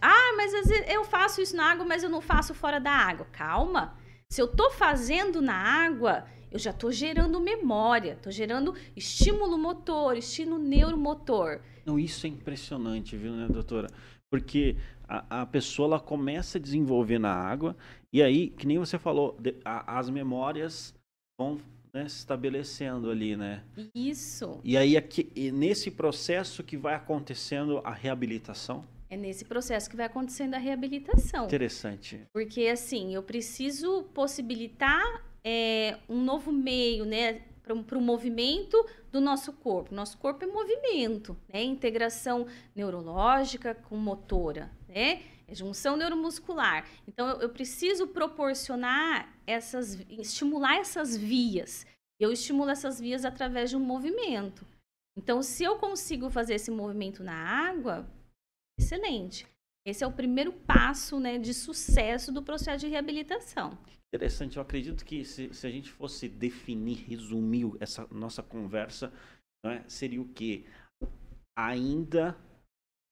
Ah, 0.00 0.34
mas 0.36 0.54
às 0.54 0.66
vezes 0.66 0.84
eu 0.88 1.04
faço 1.04 1.40
isso 1.40 1.56
na 1.56 1.70
água, 1.70 1.84
mas 1.84 2.02
eu 2.02 2.10
não 2.10 2.20
faço 2.20 2.54
fora 2.54 2.78
da 2.78 2.90
água. 2.90 3.26
Calma. 3.32 3.96
Se 4.30 4.40
eu 4.40 4.48
tô 4.48 4.70
fazendo 4.70 5.40
na 5.40 5.54
água, 5.54 6.26
eu 6.50 6.58
já 6.58 6.72
tô 6.72 6.90
gerando 6.90 7.40
memória, 7.40 8.18
tô 8.22 8.30
gerando 8.30 8.74
estímulo 8.96 9.58
motor, 9.58 10.16
estímulo 10.16 10.58
neuromotor. 10.58 11.60
Não, 11.84 11.98
isso 11.98 12.26
é 12.26 12.30
impressionante, 12.30 13.16
viu, 13.16 13.32
né, 13.32 13.46
doutora? 13.48 13.88
Porque 14.30 14.76
a, 15.08 15.42
a 15.42 15.46
pessoa 15.46 15.86
ela 15.86 16.00
começa 16.00 16.58
a 16.58 16.60
desenvolver 16.60 17.18
na 17.18 17.32
água 17.32 17.76
e 18.16 18.22
aí, 18.22 18.48
que 18.48 18.66
nem 18.66 18.78
você 18.78 18.98
falou, 18.98 19.36
as 19.62 20.08
memórias 20.08 20.94
vão 21.38 21.60
né, 21.92 22.08
se 22.08 22.16
estabelecendo 22.16 23.10
ali, 23.10 23.36
né? 23.36 23.62
Isso. 23.94 24.58
E 24.64 24.74
aí, 24.74 24.96
aqui, 24.96 25.30
nesse 25.52 25.90
processo 25.90 26.64
que 26.64 26.78
vai 26.78 26.94
acontecendo 26.94 27.78
a 27.84 27.92
reabilitação? 27.92 28.86
É 29.10 29.18
nesse 29.18 29.44
processo 29.44 29.90
que 29.90 29.96
vai 29.96 30.06
acontecendo 30.06 30.54
a 30.54 30.58
reabilitação. 30.58 31.44
Interessante. 31.44 32.22
Porque, 32.32 32.68
assim, 32.68 33.14
eu 33.14 33.22
preciso 33.22 34.04
possibilitar 34.14 35.22
é, 35.44 35.98
um 36.08 36.24
novo 36.24 36.50
meio, 36.50 37.04
né? 37.04 37.42
Para 37.62 37.98
o 37.98 38.00
movimento 38.00 38.82
do 39.12 39.20
nosso 39.20 39.52
corpo. 39.52 39.94
Nosso 39.94 40.16
corpo 40.16 40.42
é 40.42 40.46
movimento, 40.46 41.36
né? 41.52 41.62
Integração 41.62 42.46
neurológica 42.74 43.74
com 43.74 43.98
motora, 43.98 44.70
né? 44.88 45.20
É 45.48 45.54
junção 45.54 45.96
neuromuscular. 45.96 46.88
Então, 47.06 47.28
eu, 47.28 47.42
eu 47.42 47.48
preciso 47.48 48.08
proporcionar 48.08 49.32
essas, 49.46 50.00
estimular 50.08 50.76
essas 50.76 51.16
vias. 51.16 51.86
Eu 52.18 52.32
estimulo 52.32 52.70
essas 52.70 53.00
vias 53.00 53.24
através 53.24 53.70
de 53.70 53.76
um 53.76 53.80
movimento. 53.80 54.66
Então, 55.16 55.42
se 55.42 55.64
eu 55.64 55.78
consigo 55.78 56.28
fazer 56.28 56.54
esse 56.54 56.70
movimento 56.70 57.22
na 57.22 57.34
água, 57.34 58.06
excelente. 58.78 59.46
Esse 59.86 60.02
é 60.02 60.06
o 60.06 60.12
primeiro 60.12 60.52
passo 60.52 61.20
né, 61.20 61.38
de 61.38 61.54
sucesso 61.54 62.32
do 62.32 62.42
processo 62.42 62.84
de 62.84 62.90
reabilitação. 62.90 63.78
Interessante, 64.12 64.56
eu 64.56 64.62
acredito 64.62 65.04
que 65.04 65.24
se, 65.24 65.52
se 65.54 65.66
a 65.66 65.70
gente 65.70 65.90
fosse 65.90 66.28
definir, 66.28 67.04
resumir 67.06 67.70
essa 67.80 68.06
nossa 68.10 68.42
conversa, 68.42 69.12
né, 69.64 69.84
seria 69.86 70.20
o 70.20 70.28
que? 70.28 70.66
Ainda 71.56 72.36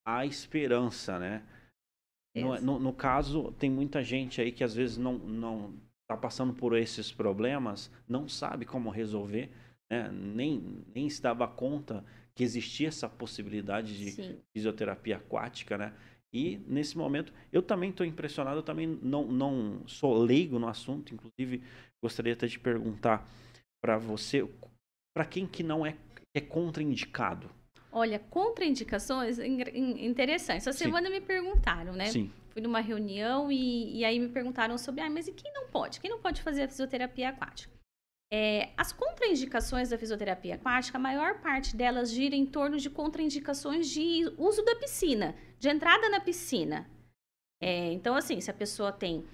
há 0.06 0.26
esperança, 0.26 1.18
né? 1.18 1.46
No, 2.34 2.60
no, 2.60 2.78
no, 2.80 2.92
caso, 2.92 3.52
tem 3.58 3.70
muita 3.70 4.02
gente 4.02 4.40
aí 4.40 4.50
que 4.50 4.64
às 4.64 4.74
vezes 4.74 4.96
não 4.96 5.18
não 5.18 5.74
está 6.02 6.16
passando 6.16 6.52
por 6.52 6.76
esses 6.76 7.12
problemas, 7.12 7.90
não 8.08 8.28
sabe 8.28 8.64
como 8.64 8.90
resolver, 8.90 9.50
né? 9.90 10.10
nem, 10.12 10.84
nem 10.94 11.08
se 11.08 11.22
dava 11.22 11.48
conta 11.48 12.04
que 12.34 12.42
existia 12.42 12.88
essa 12.88 13.08
possibilidade 13.08 13.96
de 13.96 14.10
Sim. 14.10 14.38
fisioterapia 14.52 15.16
aquática, 15.16 15.78
né? 15.78 15.94
E 16.32 16.58
nesse 16.66 16.98
momento, 16.98 17.32
eu 17.52 17.62
também 17.62 17.90
estou 17.90 18.04
impressionado, 18.04 18.58
eu 18.58 18.62
também 18.62 18.86
não, 18.86 19.24
não 19.30 19.86
sou 19.86 20.20
leigo 20.20 20.58
no 20.58 20.66
assunto, 20.66 21.14
inclusive 21.14 21.62
gostaria 22.02 22.32
até 22.32 22.48
de 22.48 22.58
perguntar 22.58 23.26
para 23.80 23.96
você, 23.96 24.44
para 25.14 25.24
quem 25.24 25.46
que 25.46 25.62
não 25.62 25.86
é, 25.86 25.96
é 26.34 26.40
contraindicado? 26.40 27.48
Olha, 27.96 28.18
contraindicações 28.18 29.38
interessantes. 29.38 30.66
Essa 30.66 30.76
Sim. 30.76 30.86
semana 30.86 31.08
me 31.08 31.20
perguntaram, 31.20 31.92
né? 31.92 32.06
Sim. 32.06 32.28
Fui 32.50 32.60
numa 32.60 32.80
reunião 32.80 33.52
e, 33.52 33.98
e 33.98 34.04
aí 34.04 34.18
me 34.18 34.28
perguntaram 34.28 34.76
sobre, 34.76 35.00
ah, 35.00 35.08
mas 35.08 35.28
e 35.28 35.32
quem 35.32 35.52
não 35.52 35.68
pode? 35.68 36.00
Quem 36.00 36.10
não 36.10 36.18
pode 36.18 36.42
fazer 36.42 36.64
a 36.64 36.68
fisioterapia 36.68 37.28
aquática? 37.28 37.72
É, 38.32 38.70
as 38.76 38.92
contraindicações 38.92 39.90
da 39.90 39.98
fisioterapia 39.98 40.56
aquática, 40.56 40.98
a 40.98 41.00
maior 41.00 41.40
parte 41.40 41.76
delas 41.76 42.10
gira 42.10 42.34
em 42.34 42.44
torno 42.44 42.78
de 42.78 42.90
contraindicações 42.90 43.88
de 43.88 44.24
uso 44.36 44.64
da 44.64 44.74
piscina, 44.74 45.36
de 45.60 45.68
entrada 45.68 46.08
na 46.08 46.18
piscina. 46.18 46.90
É, 47.62 47.92
então, 47.92 48.16
assim, 48.16 48.40
se 48.40 48.50
a 48.50 48.54
pessoa 48.54 48.90
tem 48.90 49.24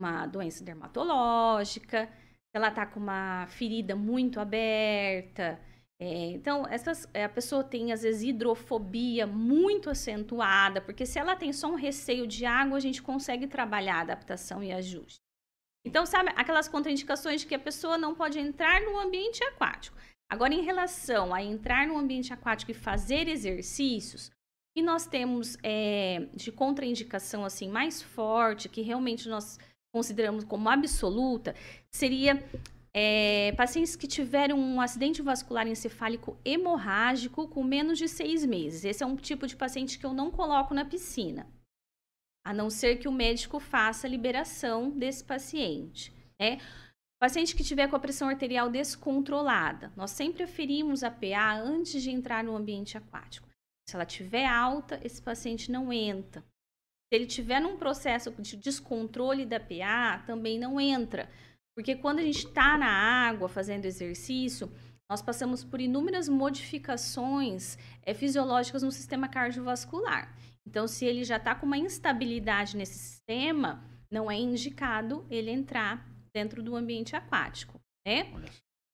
uma 0.00 0.24
doença 0.28 0.62
dermatológica, 0.62 2.06
se 2.06 2.56
ela 2.56 2.68
está 2.68 2.86
com 2.86 3.00
uma 3.00 3.48
ferida 3.48 3.96
muito 3.96 4.38
aberta, 4.38 5.58
é, 6.00 6.30
então, 6.32 6.66
essas, 6.66 7.08
é, 7.14 7.24
a 7.24 7.28
pessoa 7.28 7.62
tem, 7.62 7.92
às 7.92 8.02
vezes, 8.02 8.22
hidrofobia 8.22 9.26
muito 9.26 9.88
acentuada, 9.88 10.80
porque 10.80 11.06
se 11.06 11.18
ela 11.18 11.36
tem 11.36 11.52
só 11.52 11.68
um 11.68 11.76
receio 11.76 12.26
de 12.26 12.44
água, 12.44 12.76
a 12.76 12.80
gente 12.80 13.02
consegue 13.02 13.46
trabalhar 13.46 14.00
adaptação 14.00 14.62
e 14.62 14.72
ajuste. 14.72 15.20
Então, 15.86 16.04
sabe, 16.04 16.30
aquelas 16.34 16.66
contraindicações 16.66 17.42
de 17.42 17.46
que 17.46 17.54
a 17.54 17.58
pessoa 17.58 17.96
não 17.96 18.14
pode 18.14 18.38
entrar 18.38 18.80
no 18.80 18.98
ambiente 18.98 19.44
aquático. 19.44 19.96
Agora, 20.30 20.54
em 20.54 20.62
relação 20.62 21.32
a 21.32 21.42
entrar 21.42 21.86
no 21.86 21.96
ambiente 21.96 22.32
aquático 22.32 22.70
e 22.70 22.74
fazer 22.74 23.28
exercícios, 23.28 24.32
e 24.76 24.82
nós 24.82 25.06
temos 25.06 25.56
é, 25.62 26.26
de 26.34 26.50
contraindicação 26.50 27.44
assim 27.44 27.68
mais 27.68 28.02
forte, 28.02 28.68
que 28.68 28.80
realmente 28.80 29.28
nós 29.28 29.58
consideramos 29.94 30.42
como 30.42 30.68
absoluta, 30.68 31.54
seria 31.92 32.42
é, 32.94 33.52
pacientes 33.56 33.96
que 33.96 34.06
tiveram 34.06 34.58
um 34.58 34.80
acidente 34.80 35.20
vascular 35.20 35.66
encefálico 35.66 36.38
hemorrágico 36.44 37.48
com 37.48 37.64
menos 37.64 37.98
de 37.98 38.08
seis 38.08 38.44
meses. 38.46 38.84
Esse 38.84 39.02
é 39.02 39.06
um 39.06 39.16
tipo 39.16 39.46
de 39.46 39.56
paciente 39.56 39.98
que 39.98 40.06
eu 40.06 40.14
não 40.14 40.30
coloco 40.30 40.72
na 40.72 40.84
piscina 40.84 41.46
a 42.44 42.52
não 42.52 42.68
ser 42.68 42.96
que 42.96 43.08
o 43.08 43.12
médico 43.12 43.58
faça 43.58 44.06
a 44.06 44.10
liberação 44.10 44.90
desse 44.90 45.24
paciente. 45.24 46.12
Né? 46.38 46.60
Paciente 47.18 47.56
que 47.56 47.64
tiver 47.64 47.88
com 47.88 47.96
a 47.96 48.00
pressão 48.00 48.28
arterial 48.28 48.68
descontrolada, 48.68 49.90
nós 49.96 50.10
sempre 50.10 50.42
aferimos 50.42 51.02
a 51.02 51.10
PA 51.10 51.54
antes 51.54 52.02
de 52.02 52.10
entrar 52.10 52.44
no 52.44 52.54
ambiente 52.54 52.98
aquático. 52.98 53.48
Se 53.88 53.96
ela 53.96 54.04
tiver 54.04 54.46
alta, 54.46 55.00
esse 55.02 55.22
paciente 55.22 55.72
não 55.72 55.90
entra. 55.90 56.42
Se 56.42 57.18
ele 57.18 57.26
tiver 57.26 57.60
num 57.60 57.78
processo 57.78 58.30
de 58.32 58.56
descontrole 58.56 59.46
da 59.46 59.58
PA, 59.58 60.22
também 60.26 60.58
não 60.58 60.78
entra. 60.78 61.30
Porque 61.74 61.96
quando 61.96 62.20
a 62.20 62.22
gente 62.22 62.46
está 62.46 62.78
na 62.78 62.88
água 62.88 63.48
fazendo 63.48 63.84
exercício, 63.84 64.70
nós 65.10 65.20
passamos 65.20 65.64
por 65.64 65.80
inúmeras 65.80 66.28
modificações 66.28 67.76
é, 68.02 68.14
fisiológicas 68.14 68.82
no 68.82 68.92
sistema 68.92 69.28
cardiovascular. 69.28 70.34
Então, 70.66 70.88
se 70.88 71.04
ele 71.04 71.24
já 71.24 71.36
está 71.36 71.54
com 71.54 71.66
uma 71.66 71.76
instabilidade 71.76 72.76
nesse 72.76 72.98
sistema, 72.98 73.84
não 74.10 74.30
é 74.30 74.36
indicado 74.36 75.26
ele 75.28 75.50
entrar 75.50 76.08
dentro 76.32 76.62
do 76.62 76.74
ambiente 76.74 77.14
aquático, 77.14 77.80
né? 78.06 78.32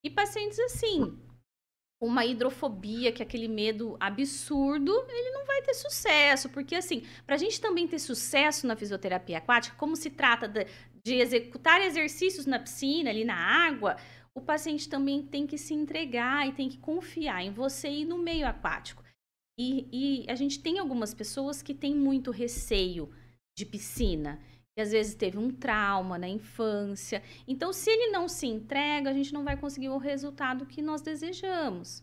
E 0.04 0.10
pacientes 0.10 0.58
assim, 0.58 1.16
uma 2.00 2.24
hidrofobia, 2.24 3.12
que 3.12 3.22
é 3.22 3.26
aquele 3.26 3.46
medo 3.46 3.96
absurdo, 4.00 4.92
ele 5.08 5.30
não 5.32 5.44
vai 5.44 5.60
ter 5.60 5.74
sucesso, 5.74 6.48
porque 6.48 6.74
assim, 6.74 7.04
para 7.26 7.34
a 7.34 7.38
gente 7.38 7.60
também 7.60 7.86
ter 7.86 7.98
sucesso 7.98 8.66
na 8.66 8.74
fisioterapia 8.74 9.38
aquática, 9.38 9.76
como 9.76 9.94
se 9.94 10.08
trata 10.10 10.48
de, 10.48 10.66
de 11.04 11.14
executar 11.14 11.80
exercícios 11.82 12.46
na 12.46 12.58
piscina, 12.58 13.10
ali 13.10 13.24
na 13.24 13.36
água, 13.36 13.96
o 14.34 14.40
paciente 14.40 14.88
também 14.88 15.22
tem 15.22 15.46
que 15.46 15.58
se 15.58 15.74
entregar 15.74 16.46
e 16.48 16.52
tem 16.52 16.68
que 16.68 16.78
confiar 16.78 17.42
em 17.42 17.50
você 17.50 17.88
e 17.88 18.04
no 18.04 18.18
meio 18.18 18.46
aquático. 18.46 19.02
E, 19.58 19.88
e 19.92 20.30
a 20.30 20.34
gente 20.34 20.60
tem 20.60 20.78
algumas 20.78 21.12
pessoas 21.12 21.60
que 21.60 21.74
têm 21.74 21.94
muito 21.94 22.30
receio 22.30 23.12
de 23.56 23.66
piscina, 23.66 24.40
que 24.74 24.80
às 24.80 24.92
vezes 24.92 25.14
teve 25.14 25.36
um 25.36 25.50
trauma 25.50 26.16
na 26.16 26.28
infância. 26.28 27.22
Então, 27.46 27.72
se 27.72 27.90
ele 27.90 28.10
não 28.10 28.28
se 28.28 28.46
entrega, 28.46 29.10
a 29.10 29.12
gente 29.12 29.34
não 29.34 29.44
vai 29.44 29.56
conseguir 29.56 29.90
o 29.90 29.98
resultado 29.98 30.64
que 30.64 30.80
nós 30.80 31.02
desejamos. 31.02 32.02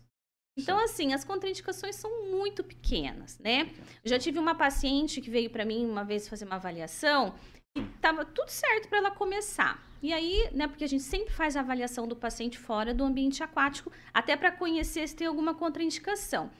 Então, 0.56 0.76
Sim. 0.78 0.84
assim, 0.84 1.12
as 1.12 1.24
contraindicações 1.24 1.96
são 1.96 2.30
muito 2.30 2.64
pequenas, 2.64 3.38
né? 3.38 3.72
Eu 4.04 4.10
já 4.10 4.18
tive 4.18 4.38
uma 4.38 4.56
paciente 4.56 5.20
que 5.20 5.30
veio 5.30 5.50
para 5.50 5.64
mim 5.64 5.86
uma 5.86 6.04
vez 6.04 6.28
fazer 6.28 6.44
uma 6.44 6.56
avaliação 6.56 7.34
e 7.76 7.80
estava 7.80 8.24
tudo 8.24 8.48
certo 8.48 8.88
para 8.88 8.98
ela 8.98 9.10
começar. 9.10 9.82
E 10.02 10.12
aí, 10.12 10.48
né, 10.52 10.68
porque 10.68 10.84
a 10.84 10.88
gente 10.88 11.02
sempre 11.02 11.32
faz 11.32 11.56
a 11.56 11.60
avaliação 11.60 12.06
do 12.06 12.14
paciente 12.14 12.58
fora 12.58 12.94
do 12.94 13.04
ambiente 13.04 13.42
aquático, 13.42 13.92
até 14.14 14.36
para 14.36 14.52
conhecer 14.52 15.08
se 15.08 15.16
tem 15.16 15.26
alguma 15.26 15.54
contraindicação. 15.54 16.50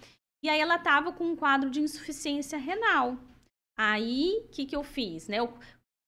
E 0.43 0.49
aí 0.49 0.61
ela 0.61 0.77
estava 0.77 1.13
com 1.13 1.25
um 1.25 1.37
quadro 1.37 1.71
de 1.71 1.81
insuficiência 1.81 2.59
renal. 2.59 3.17
Aí, 3.77 4.43
o 4.45 4.49
que, 4.49 4.67
que 4.67 4.75
eu 4.75 4.83
fiz? 4.83 5.29
Né? 5.29 5.39
Eu 5.39 5.55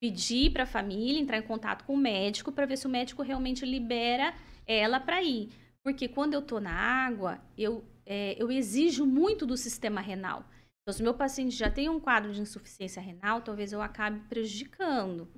pedi 0.01 0.51
para 0.51 0.65
a 0.65 0.67
família 0.67 1.21
entrar 1.21 1.39
em 1.39 1.43
contato 1.43 1.85
com 1.85 1.95
o 1.95 1.99
médico 1.99 2.51
para 2.51 2.67
ver 2.67 2.77
se 2.77 2.87
o 2.87 2.91
médico 2.91 3.23
realmente 3.23 3.65
libera 3.65 4.35
ela 4.67 4.99
para 4.99 5.23
ir. 5.23 5.51
Porque 5.83 6.09
quando 6.09 6.35
eu 6.35 6.41
estou 6.41 6.61
na 6.61 6.73
água, 6.73 7.41
eu, 7.57 7.85
é, 8.05 8.35
eu 8.41 8.51
exijo 8.51 9.07
muito 9.07 9.47
do 9.47 9.57
sistema 9.57 10.01
renal. 10.01 10.45
Então, 10.83 10.95
se 10.95 11.01
o 11.01 11.05
meu 11.05 11.15
paciente 11.15 11.55
já 11.55 11.71
tem 11.71 11.89
um 11.89 12.01
quadro 12.01 12.33
de 12.33 12.41
insuficiência 12.41 13.03
renal, 13.03 13.43
talvez 13.43 13.73
eu 13.73 13.83
acabe 13.83 14.21
prejudicando. 14.29 15.31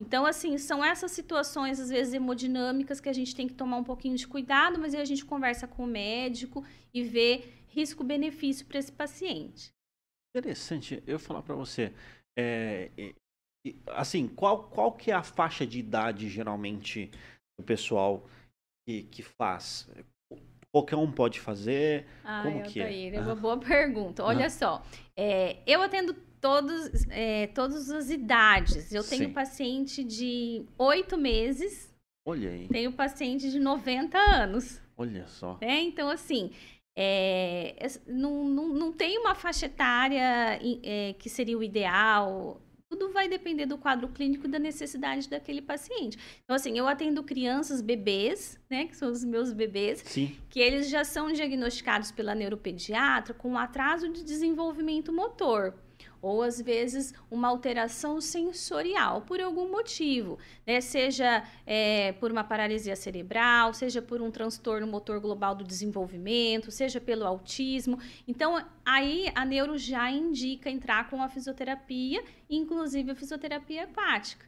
Então, 0.00 0.26
assim, 0.26 0.58
são 0.58 0.84
essas 0.84 1.12
situações, 1.12 1.80
às 1.80 1.88
vezes, 1.88 2.14
hemodinâmicas 2.14 3.00
que 3.00 3.08
a 3.08 3.12
gente 3.12 3.34
tem 3.34 3.46
que 3.46 3.54
tomar 3.54 3.76
um 3.76 3.84
pouquinho 3.84 4.16
de 4.16 4.26
cuidado, 4.26 4.78
mas 4.78 4.94
aí 4.94 5.00
a 5.00 5.04
gente 5.04 5.24
conversa 5.24 5.66
com 5.66 5.84
o 5.84 5.86
médico 5.86 6.64
e 6.92 7.02
vê 7.02 7.44
risco-benefício 7.68 8.66
para 8.66 8.78
esse 8.78 8.92
paciente. 8.92 9.72
Interessante. 10.36 11.02
Eu 11.06 11.18
falar 11.18 11.42
para 11.42 11.54
você, 11.54 11.92
é, 12.36 12.90
assim, 13.88 14.28
qual, 14.28 14.68
qual 14.68 14.92
que 14.92 15.10
é 15.10 15.14
a 15.14 15.22
faixa 15.22 15.66
de 15.66 15.78
idade, 15.78 16.28
geralmente, 16.28 17.10
do 17.58 17.64
pessoal 17.64 18.28
que, 18.86 19.04
que 19.04 19.22
faz? 19.22 19.88
Qualquer 20.74 20.96
um 20.96 21.08
pode 21.08 21.38
fazer? 21.38 22.04
Ah, 22.24 22.42
Como 22.42 22.64
que 22.64 22.80
é? 22.80 22.92
é? 22.92 23.14
É 23.14 23.20
uma 23.20 23.36
boa 23.36 23.56
pergunta. 23.56 24.24
Olha 24.24 24.50
só, 24.50 24.82
é, 25.16 25.58
eu 25.64 25.80
atendo 25.80 26.12
todos, 26.40 27.06
é, 27.10 27.46
todas 27.46 27.88
as 27.92 28.10
idades. 28.10 28.92
Eu 28.92 29.04
tenho 29.04 29.28
Sim. 29.28 29.32
paciente 29.32 30.02
de 30.02 30.66
oito 30.76 31.16
meses, 31.16 31.94
Olha 32.26 32.50
aí, 32.50 32.66
tenho 32.66 32.90
paciente 32.90 33.52
de 33.52 33.60
90 33.60 34.18
anos. 34.18 34.82
olha 34.98 35.28
só. 35.28 35.56
né? 35.62 35.80
Então, 35.80 36.10
assim, 36.10 36.50
é, 36.98 37.76
não, 38.04 38.44
não, 38.44 38.68
não 38.70 38.92
tem 38.92 39.16
uma 39.16 39.36
faixa 39.36 39.66
etária 39.66 40.58
é, 40.82 41.12
que 41.16 41.30
seria 41.30 41.56
o 41.56 41.62
ideal. 41.62 42.60
Tudo 42.94 43.12
vai 43.12 43.28
depender 43.28 43.66
do 43.66 43.76
quadro 43.76 44.06
clínico 44.06 44.46
e 44.46 44.48
da 44.48 44.56
necessidade 44.56 45.28
daquele 45.28 45.60
paciente. 45.60 46.16
Então, 46.44 46.54
assim, 46.54 46.78
eu 46.78 46.86
atendo 46.86 47.24
crianças, 47.24 47.80
bebês, 47.80 48.56
né? 48.70 48.86
Que 48.86 48.96
são 48.96 49.10
os 49.10 49.24
meus 49.24 49.52
bebês, 49.52 50.00
Sim, 50.06 50.36
que 50.48 50.60
eles 50.60 50.88
já 50.88 51.02
são 51.02 51.32
diagnosticados 51.32 52.12
pela 52.12 52.36
neuropediatra 52.36 53.34
com 53.34 53.58
atraso 53.58 54.08
de 54.08 54.22
desenvolvimento 54.22 55.12
motor. 55.12 55.74
Ou, 56.24 56.42
às 56.42 56.58
vezes, 56.58 57.12
uma 57.30 57.48
alteração 57.48 58.18
sensorial, 58.18 59.20
por 59.20 59.40
algum 59.42 59.70
motivo. 59.70 60.38
Né? 60.66 60.80
Seja 60.80 61.44
é, 61.66 62.12
por 62.12 62.32
uma 62.32 62.42
paralisia 62.42 62.96
cerebral, 62.96 63.74
seja 63.74 64.00
por 64.00 64.22
um 64.22 64.30
transtorno 64.30 64.86
motor 64.86 65.20
global 65.20 65.54
do 65.54 65.62
desenvolvimento, 65.62 66.70
seja 66.70 66.98
pelo 66.98 67.26
autismo. 67.26 67.98
Então, 68.26 68.64
aí 68.86 69.30
a 69.34 69.44
neuro 69.44 69.76
já 69.76 70.10
indica 70.10 70.70
entrar 70.70 71.10
com 71.10 71.22
a 71.22 71.28
fisioterapia, 71.28 72.24
inclusive 72.48 73.10
a 73.10 73.14
fisioterapia 73.14 73.84
aquática. 73.84 74.46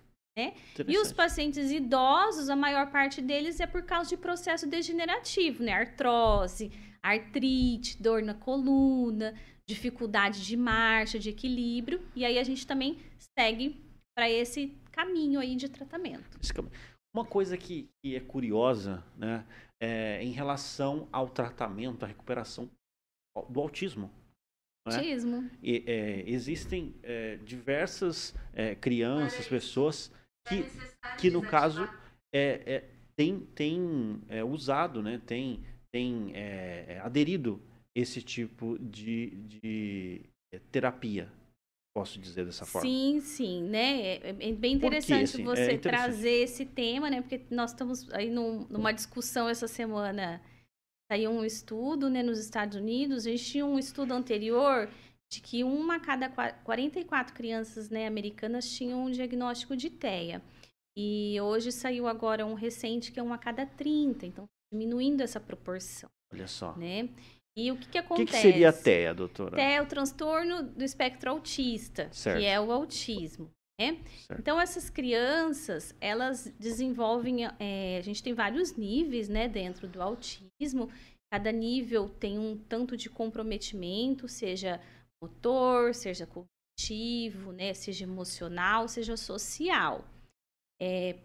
E 0.86 0.98
os 0.98 1.12
pacientes 1.12 1.70
idosos, 1.70 2.48
a 2.48 2.56
maior 2.56 2.90
parte 2.90 3.20
deles 3.20 3.60
é 3.60 3.66
por 3.66 3.82
causa 3.82 4.10
de 4.10 4.16
processo 4.16 4.66
degenerativo, 4.66 5.62
né? 5.62 5.72
Artrose, 5.72 6.70
artrite, 7.02 8.02
dor 8.02 8.22
na 8.22 8.34
coluna, 8.34 9.34
dificuldade 9.68 10.44
de 10.44 10.56
marcha, 10.56 11.18
de 11.18 11.30
equilíbrio. 11.30 12.00
E 12.14 12.24
aí 12.24 12.38
a 12.38 12.44
gente 12.44 12.66
também 12.66 12.98
segue 13.38 13.80
para 14.16 14.30
esse 14.30 14.72
caminho 14.92 15.40
aí 15.40 15.56
de 15.56 15.68
tratamento. 15.68 16.38
Uma 17.14 17.24
coisa 17.24 17.56
que, 17.56 17.88
que 18.02 18.14
é 18.14 18.20
curiosa, 18.20 19.04
né, 19.16 19.44
é 19.80 20.22
em 20.22 20.30
relação 20.30 21.08
ao 21.10 21.28
tratamento, 21.28 22.04
à 22.04 22.08
recuperação 22.08 22.70
do 23.48 23.60
autismo. 23.60 24.10
né? 24.86 24.96
Autismo. 24.96 25.50
E, 25.62 25.82
é, 25.86 26.24
existem 26.26 26.94
é, 27.02 27.36
diversas 27.36 28.34
é, 28.52 28.74
crianças, 28.74 29.46
pessoas 29.48 30.12
que, 30.46 30.64
que 31.18 31.30
no 31.30 31.42
caso 31.42 31.88
é, 32.32 32.62
é, 32.66 32.90
tem, 33.16 33.40
tem 33.40 34.22
é, 34.28 34.44
usado, 34.44 35.02
né, 35.02 35.20
tem, 35.26 35.64
tem 35.90 36.32
é, 36.34 36.84
é, 36.88 37.00
aderido 37.00 37.60
esse 37.96 38.20
tipo 38.20 38.78
de, 38.78 39.30
de 39.48 40.20
é, 40.52 40.58
terapia, 40.70 41.32
posso 41.96 42.18
dizer 42.20 42.44
dessa 42.44 42.66
forma. 42.66 42.86
Sim, 42.86 43.20
sim, 43.20 43.62
né? 43.62 44.16
É, 44.16 44.28
é 44.28 44.52
bem 44.52 44.78
Por 44.78 44.90
quê, 44.90 44.96
interessante 44.98 45.24
assim? 45.24 45.42
É 45.42 45.44
você 45.46 45.72
interessante. 45.72 45.80
trazer 45.80 46.42
esse 46.42 46.66
tema, 46.66 47.08
né? 47.08 47.22
Porque 47.22 47.40
nós 47.50 47.70
estamos 47.70 48.12
aí 48.12 48.28
num- 48.30 48.66
numa 48.68 48.92
discussão 48.92 49.48
essa 49.48 49.66
semana. 49.66 50.42
Saiu 51.10 51.30
um 51.30 51.44
estudo, 51.44 52.10
né, 52.10 52.22
nos 52.22 52.38
Estados 52.38 52.76
Unidos. 52.76 53.26
A 53.26 53.30
gente 53.30 53.44
tinha 53.44 53.64
um 53.64 53.78
estudo 53.78 54.12
anterior 54.12 54.90
de 55.32 55.40
que 55.40 55.64
uma 55.64 55.96
a 55.96 56.00
cada 56.00 56.28
qua- 56.28 56.52
44 56.52 57.32
crianças 57.34 57.88
né, 57.90 58.06
americanas 58.06 58.68
tinham 58.70 59.06
um 59.06 59.10
diagnóstico 59.10 59.76
de 59.76 59.88
TEA. 59.88 60.42
E 60.96 61.40
hoje 61.40 61.72
saiu 61.72 62.06
agora 62.08 62.44
um 62.44 62.54
recente 62.54 63.10
que 63.12 63.18
é 63.20 63.22
uma 63.22 63.36
a 63.36 63.38
cada 63.38 63.64
30. 63.64 64.26
Então, 64.26 64.44
diminuindo 64.72 65.22
essa 65.22 65.38
proporção, 65.40 66.08
Olha 66.32 66.46
só. 66.48 66.76
né? 66.76 67.08
E 67.56 67.72
o 67.72 67.76
que, 67.76 67.82
que 67.82 67.88
O 67.88 67.90
que, 67.92 67.98
acontece? 67.98 68.26
que 68.32 68.36
seria 68.36 68.68
a 68.68 68.72
TEA, 68.72 69.14
doutora? 69.14 69.56
TEA 69.56 69.76
é 69.76 69.82
o 69.82 69.86
transtorno 69.86 70.62
do 70.62 70.84
espectro 70.84 71.30
autista, 71.30 72.08
Certo. 72.12 72.38
que 72.38 72.44
é 72.44 72.60
o 72.60 72.70
autismo. 72.70 73.50
Né? 73.80 73.98
Então, 74.38 74.60
essas 74.60 74.90
crianças, 74.90 75.94
elas 76.00 76.46
desenvolvem. 76.58 77.46
é, 77.58 77.96
a 77.98 78.02
gente 78.02 78.22
tem 78.22 78.34
vários 78.34 78.76
níveis 78.76 79.28
né, 79.28 79.48
dentro 79.48 79.88
do 79.88 80.02
autismo. 80.02 80.90
Cada 81.32 81.50
nível 81.50 82.08
tem 82.08 82.38
um 82.38 82.56
tanto 82.56 82.96
de 82.96 83.08
comprometimento, 83.10 84.28
seja 84.28 84.80
motor, 85.22 85.94
seja 85.94 86.26
cognitivo, 86.26 87.52
né, 87.52 87.74
seja 87.74 88.04
emocional, 88.04 88.86
seja 88.88 89.16
social. 89.16 90.04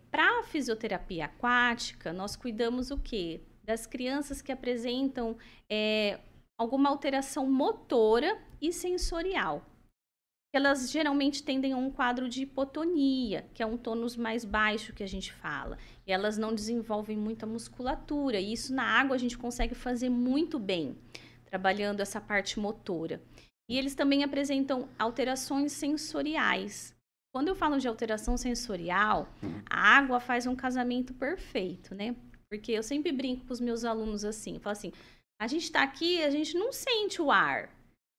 Para 0.10 0.40
a 0.40 0.44
fisioterapia 0.44 1.26
aquática, 1.26 2.12
nós 2.14 2.36
cuidamos 2.36 2.90
o 2.90 2.98
quê? 2.98 3.42
Das 3.64 3.86
crianças 3.86 4.42
que 4.42 4.52
apresentam 4.52 5.38
é, 5.70 6.20
alguma 6.58 6.90
alteração 6.90 7.50
motora 7.50 8.38
e 8.62 8.72
sensorial. 8.74 9.66
Elas 10.54 10.92
geralmente 10.92 11.44
tendem 11.44 11.72
a 11.72 11.78
um 11.78 11.90
quadro 11.90 12.28
de 12.28 12.42
hipotonia, 12.42 13.46
que 13.54 13.64
é 13.64 13.66
um 13.66 13.78
tônus 13.78 14.18
mais 14.18 14.44
baixo 14.44 14.92
que 14.94 15.02
a 15.02 15.08
gente 15.08 15.32
fala. 15.32 15.78
E 16.06 16.12
elas 16.12 16.38
não 16.38 16.54
desenvolvem 16.54 17.16
muita 17.16 17.46
musculatura. 17.46 18.38
E 18.38 18.52
isso 18.52 18.74
na 18.74 18.84
água 18.84 19.16
a 19.16 19.20
gente 19.20 19.38
consegue 19.38 19.74
fazer 19.74 20.10
muito 20.10 20.60
bem, 20.60 20.98
trabalhando 21.46 22.02
essa 22.02 22.20
parte 22.20 22.60
motora. 22.60 23.22
E 23.70 23.78
eles 23.78 23.96
também 23.96 24.24
apresentam 24.26 24.90
alterações 25.00 25.72
sensoriais. 25.72 26.94
Quando 27.34 27.48
eu 27.48 27.56
falo 27.56 27.80
de 27.80 27.88
alteração 27.88 28.36
sensorial, 28.36 29.30
Uhum. 29.42 29.62
a 29.70 29.98
água 29.98 30.20
faz 30.20 30.46
um 30.46 30.56
casamento 30.56 31.14
perfeito, 31.14 31.96
né? 31.96 32.14
Porque 32.52 32.74
eu 32.74 32.84
sempre 32.84 33.14
brinco 33.14 33.46
com 33.46 33.54
os 33.54 33.62
meus 33.62 33.86
alunos 33.86 34.26
assim, 34.26 34.60
falo 34.60 34.74
assim, 34.74 34.92
a 35.40 35.48
gente 35.48 35.64
está 35.64 35.82
aqui, 35.82 36.22
a 36.22 36.30
gente 36.30 36.58
não 36.58 36.74
sente 36.74 37.22
o 37.22 37.32
ar. 37.32 37.70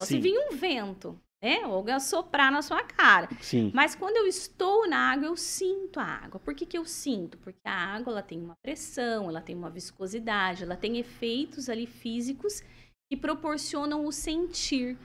Se 0.01 0.19
vir 0.19 0.37
um 0.37 0.57
vento, 0.57 1.21
né? 1.41 1.67
Ou 1.67 1.85
soprar 2.01 2.51
na 2.51 2.63
sua 2.63 2.83
cara. 2.83 3.29
Sim. 3.41 3.71
Mas 3.75 3.95
quando 3.95 4.17
eu 4.17 4.27
estou 4.27 4.89
na 4.89 5.13
água, 5.13 5.27
eu 5.27 5.37
sinto 5.37 6.01
a 6.01 6.05
água. 6.05 6.41
Por 6.41 6.55
que, 6.55 6.65
que 6.65 6.79
eu 6.79 6.85
sinto? 6.85 7.37
Porque 7.39 7.61
a 7.65 7.75
água 7.75 8.11
ela 8.13 8.23
tem 8.23 8.41
uma 8.41 8.57
pressão, 8.63 9.29
ela 9.29 9.41
tem 9.41 9.55
uma 9.55 9.71
viscosidade, 9.71 10.63
ela 10.63 10.77
tem 10.77 10.99
efeitos 10.99 11.69
ali 11.69 11.87
físicos 11.87 12.63
que 13.11 13.17
proporcionam 13.17 14.07
o 14.07 14.11
sentir. 14.11 14.97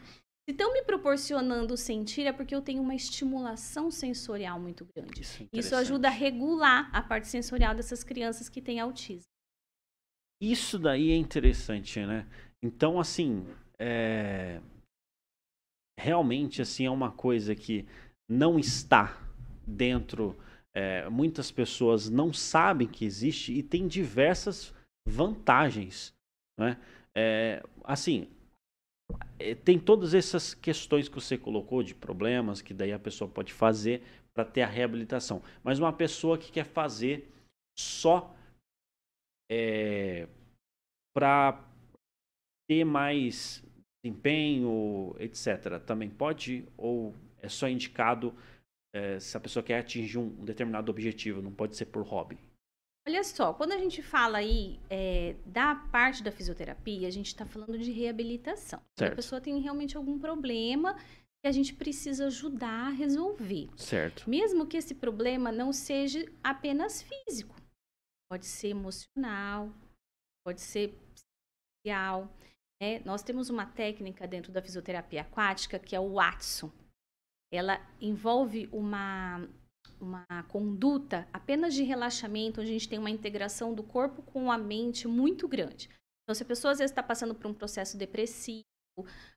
Se 0.47 0.51
estão 0.51 0.71
me 0.71 0.81
proporcionando 0.81 1.75
sentir, 1.75 2.25
é 2.25 2.31
porque 2.31 2.55
eu 2.55 2.61
tenho 2.61 2.81
uma 2.81 2.95
estimulação 2.95 3.91
sensorial 3.91 4.57
muito 4.57 4.85
grande. 4.85 5.19
Isso, 5.19 5.43
é 5.43 5.47
Isso 5.51 5.75
ajuda 5.75 6.07
a 6.07 6.11
regular 6.11 6.89
a 6.93 7.01
parte 7.01 7.27
sensorial 7.27 7.75
dessas 7.75 8.01
crianças 8.01 8.47
que 8.47 8.61
têm 8.61 8.79
autismo. 8.79 9.27
Isso 10.41 10.79
daí 10.79 11.11
é 11.11 11.17
interessante, 11.17 11.99
né? 12.05 12.25
Então, 12.63 12.97
assim, 12.97 13.45
é... 13.77 14.61
realmente, 15.99 16.61
assim, 16.61 16.85
é 16.85 16.89
uma 16.89 17.11
coisa 17.11 17.53
que 17.53 17.85
não 18.29 18.57
está 18.57 19.21
dentro. 19.67 20.33
é, 20.73 21.09
muitas 21.09 21.51
pessoas 21.51 22.09
não 22.09 22.31
sabem 22.31 22.87
que 22.87 23.03
existe 23.03 23.51
e 23.51 23.61
tem 23.61 23.85
diversas 23.85 24.73
vantagens, 25.05 26.15
né? 26.57 26.79
É, 27.13 27.61
assim, 27.83 28.29
tem 29.63 29.79
todas 29.79 30.13
essas 30.13 30.53
questões 30.53 31.07
que 31.07 31.15
você 31.15 31.37
colocou 31.37 31.83
de 31.83 31.93
problemas 31.93 32.61
que 32.61 32.73
daí 32.73 32.91
a 32.91 32.99
pessoa 32.99 33.29
pode 33.29 33.53
fazer 33.53 34.01
para 34.33 34.45
ter 34.45 34.61
a 34.61 34.67
reabilitação. 34.67 35.41
Mas 35.63 35.79
uma 35.79 35.93
pessoa 35.93 36.37
que 36.37 36.51
quer 36.51 36.65
fazer 36.65 37.31
só 37.77 38.35
é, 39.51 40.27
para 41.15 41.63
ter 42.69 42.83
mais 42.83 43.63
desempenho, 44.03 45.15
etc. 45.19 45.79
Também 45.85 46.09
pode 46.09 46.65
ou 46.77 47.15
é 47.41 47.47
só 47.47 47.67
indicado 47.69 48.35
é, 48.93 49.19
se 49.19 49.37
a 49.37 49.39
pessoa 49.39 49.63
quer 49.63 49.79
atingir 49.79 50.17
um, 50.17 50.27
um 50.39 50.45
determinado 50.45 50.91
objetivo, 50.91 51.41
não 51.41 51.53
pode 51.53 51.75
ser 51.75 51.85
por 51.85 52.03
hobby. 52.03 52.37
Olha 53.07 53.23
só, 53.23 53.53
quando 53.53 53.71
a 53.71 53.77
gente 53.77 54.01
fala 54.01 54.39
aí 54.39 54.77
é, 54.89 55.33
da 55.45 55.75
parte 55.75 56.21
da 56.21 56.29
fisioterapia, 56.29 57.07
a 57.07 57.11
gente 57.11 57.27
está 57.27 57.45
falando 57.45 57.77
de 57.77 57.89
reabilitação. 57.89 58.81
Certo. 58.99 59.13
A 59.13 59.15
pessoa 59.15 59.39
tem 59.39 59.61
realmente 59.61 59.95
algum 59.95 60.19
problema 60.19 60.93
que 61.41 61.47
a 61.47 61.51
gente 61.53 61.73
precisa 61.73 62.27
ajudar 62.27 62.87
a 62.87 62.89
resolver. 62.89 63.69
Certo. 63.77 64.29
Mesmo 64.29 64.67
que 64.67 64.75
esse 64.75 64.93
problema 64.93 65.53
não 65.53 65.71
seja 65.71 66.29
apenas 66.43 67.01
físico. 67.01 67.55
Pode 68.29 68.45
ser 68.45 68.69
emocional, 68.69 69.71
pode 70.45 70.59
ser 70.59 70.89
psicossocial. 71.13 72.29
né? 72.81 72.99
Nós 73.05 73.23
temos 73.23 73.49
uma 73.49 73.65
técnica 73.65 74.27
dentro 74.27 74.51
da 74.51 74.61
fisioterapia 74.61 75.21
aquática 75.21 75.79
que 75.79 75.95
é 75.95 75.99
o 75.99 76.15
Watson. 76.15 76.69
Ela 77.53 77.79
envolve 78.01 78.67
uma, 78.73 79.47
uma 79.99 80.25
conduta 80.49 81.27
apenas 81.31 81.73
de 81.73 81.83
relaxamento, 81.83 82.61
onde 82.61 82.69
a 82.69 82.73
gente 82.73 82.89
tem 82.89 82.99
uma 82.99 83.09
integração 83.09 83.73
do 83.73 83.83
corpo 83.83 84.21
com 84.21 84.51
a 84.51 84.57
mente 84.57 85.07
muito 85.07 85.47
grande. 85.47 85.89
Então, 86.23 86.35
se 86.35 86.43
a 86.43 86.45
pessoa 86.45 86.71
às 86.71 86.79
vezes 86.79 86.91
está 86.91 87.03
passando 87.03 87.33
por 87.33 87.47
um 87.47 87.53
processo 87.53 87.97
depressivo, 87.97 88.63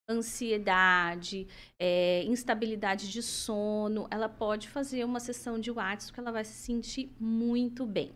ansiedade, 0.09 1.47
é, 1.79 2.25
instabilidade 2.25 3.11
de 3.11 3.23
sono, 3.23 4.09
ela 4.11 4.29
pode 4.29 4.69
fazer 4.69 5.05
uma 5.05 5.21
sessão 5.21 5.61
de 5.61 5.71
Watts 5.71 6.11
que 6.11 6.19
ela 6.19 6.33
vai 6.33 6.45
se 6.45 6.55
sentir 6.55 7.13
muito 7.21 7.87
bem. 7.87 8.13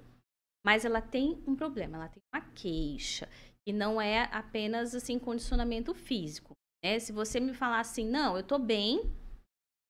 Mas 0.66 0.84
ela 0.84 1.00
tem 1.00 1.42
um 1.46 1.54
problema, 1.54 1.98
ela 1.98 2.08
tem 2.08 2.22
uma 2.34 2.40
queixa, 2.40 3.28
e 3.66 3.72
não 3.72 4.00
é 4.00 4.28
apenas 4.32 4.94
assim 4.94 5.18
condicionamento 5.18 5.94
físico. 5.94 6.52
Né? 6.82 6.98
Se 6.98 7.12
você 7.12 7.38
me 7.38 7.54
falar 7.54 7.80
assim, 7.80 8.08
não, 8.08 8.36
eu 8.36 8.42
tô 8.42 8.58
bem, 8.58 9.10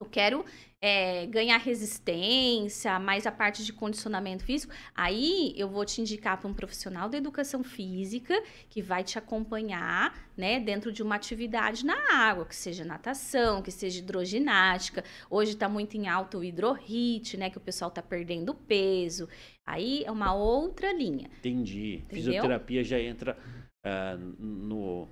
eu 0.04 0.08
quero 0.10 0.44
é, 0.80 1.24
ganhar 1.26 1.56
resistência, 1.56 2.98
mais 2.98 3.26
a 3.26 3.32
parte 3.32 3.64
de 3.64 3.72
condicionamento 3.72 4.44
físico, 4.44 4.72
aí 4.94 5.54
eu 5.56 5.66
vou 5.66 5.82
te 5.84 6.02
indicar 6.02 6.38
para 6.38 6.46
um 6.46 6.52
profissional 6.52 7.08
da 7.08 7.16
educação 7.16 7.64
física 7.64 8.34
que 8.68 8.82
vai 8.82 9.02
te 9.02 9.18
acompanhar, 9.18 10.14
né, 10.36 10.60
dentro 10.60 10.92
de 10.92 11.02
uma 11.02 11.14
atividade 11.14 11.86
na 11.86 11.96
água, 12.12 12.44
que 12.44 12.54
seja 12.54 12.84
natação, 12.84 13.62
que 13.62 13.72
seja 13.72 14.00
hidroginástica. 14.00 15.02
Hoje 15.30 15.52
está 15.52 15.68
muito 15.68 15.96
em 15.96 16.06
alto 16.06 16.38
o 16.38 16.44
hidrohit, 16.44 17.38
né, 17.38 17.48
que 17.48 17.56
o 17.56 17.62
pessoal 17.62 17.88
está 17.88 18.02
perdendo 18.02 18.52
peso. 18.54 19.26
Aí 19.64 20.04
é 20.04 20.10
uma 20.10 20.34
outra 20.34 20.92
linha. 20.92 21.30
Entendi. 21.38 22.02
Entendeu? 22.04 22.24
Fisioterapia 22.24 22.84
já 22.84 23.00
entra 23.00 23.38
uh, 23.86 24.18
no 24.38 25.08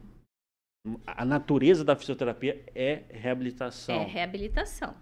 a 1.07 1.25
natureza 1.25 1.85
da 1.85 1.95
fisioterapia 1.95 2.64
é 2.75 3.05
reabilitação. 3.11 3.95
É 3.95 4.05
reabilitação. 4.05 4.95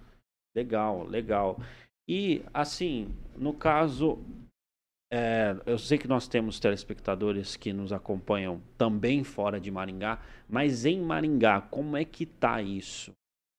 Legal, 0.54 1.04
legal. 1.04 1.58
E, 2.08 2.42
assim, 2.52 3.14
no 3.36 3.54
caso, 3.54 4.18
é, 5.12 5.56
eu 5.64 5.78
sei 5.78 5.96
que 5.96 6.08
nós 6.08 6.28
temos 6.28 6.60
telespectadores 6.60 7.56
que 7.56 7.72
nos 7.72 7.92
acompanham 7.92 8.60
também 8.76 9.24
fora 9.24 9.60
de 9.60 9.70
Maringá, 9.70 10.20
mas 10.48 10.84
em 10.84 11.00
Maringá, 11.00 11.60
como 11.60 11.96
é 11.96 12.04
que 12.04 12.26
tá 12.26 12.60
isso? 12.60 13.12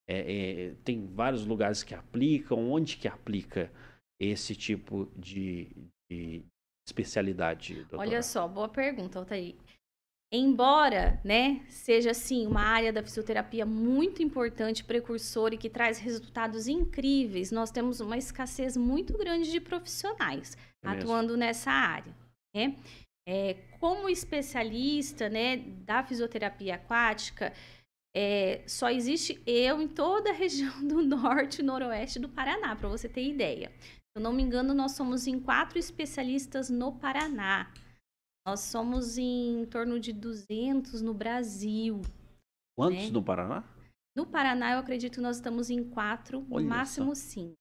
É, 0.08 0.20
é, 0.20 0.76
tem 0.84 1.08
vários 1.08 1.46
lugares 1.46 1.84
que 1.84 1.96
aplicam, 1.96 2.72
onde 2.72 2.98
que 2.98 3.08
aplica 3.08 3.72
esse 4.20 4.56
tipo 4.56 5.10
de, 5.16 5.70
de 6.10 6.44
especialidade? 6.86 7.76
Doutora? 7.76 8.02
Olha 8.02 8.22
só, 8.22 8.48
boa 8.48 8.70
pergunta, 8.70 9.20
Altair. 9.20 9.56
Embora, 10.34 11.20
né, 11.26 11.62
seja 11.68 12.12
assim 12.12 12.48
uma 12.48 12.62
área 12.62 12.94
da 12.94 13.04
fisioterapia 13.04 13.66
muito 13.66 14.24
importante, 14.24 14.82
precursora 14.82 15.56
e 15.56 15.58
que 15.58 15.70
traz 15.70 16.00
resultados 16.00 16.68
incríveis, 16.68 17.52
nós 17.52 17.70
temos 17.70 18.00
uma 18.00 18.18
escassez 18.18 18.78
muito 18.78 19.18
grande 19.18 19.52
de 19.52 19.60
profissionais 19.60 20.56
é 20.84 20.88
atuando 20.88 21.36
nessa 21.36 21.70
área, 21.70 22.16
né? 22.56 22.76
É, 23.28 23.56
como 23.80 24.10
especialista, 24.10 25.30
né, 25.30 25.58
da 25.58 26.02
fisioterapia 26.02 26.76
aquática, 26.76 27.54
é, 28.16 28.62
só 28.66 28.90
existe 28.90 29.42
eu 29.46 29.82
em 29.82 29.88
toda 29.88 30.32
a 30.32 30.34
região 30.34 30.86
do 30.88 31.02
norte 31.06 31.60
e 31.60 31.64
noroeste 31.64 32.20
do 32.20 32.30
Paraná, 32.30 32.76
para 32.76 32.90
você 32.90 33.08
ter 33.08 33.28
ideia. 33.28 33.72
Se 33.80 34.18
eu 34.18 34.22
não 34.22 34.34
me 34.34 34.44
engano, 34.44 34.74
nós 34.74 34.94
somos 34.94 35.28
em 35.28 35.40
quatro 35.40 35.78
especialistas 35.78 36.70
no 36.70 36.94
Paraná. 36.94 37.72
Nós 38.46 38.62
somos 38.62 39.18
em 39.18 39.66
torno 39.68 40.00
de 40.00 40.12
200 40.12 41.02
no 41.02 41.14
Brasil. 41.14 42.02
Quantos 42.76 43.06
né? 43.06 43.10
no 43.12 43.24
Paraná? 43.24 43.64
No 44.16 44.26
Paraná, 44.26 44.74
eu 44.74 44.80
acredito 44.80 45.16
que 45.16 45.22
nós 45.22 45.38
estamos 45.38 45.70
em 45.70 45.84
quatro, 45.84 46.42
no 46.42 46.56
Olha 46.56 46.66
máximo 46.68 47.16
só. 47.16 47.22
cinco. 47.22 47.56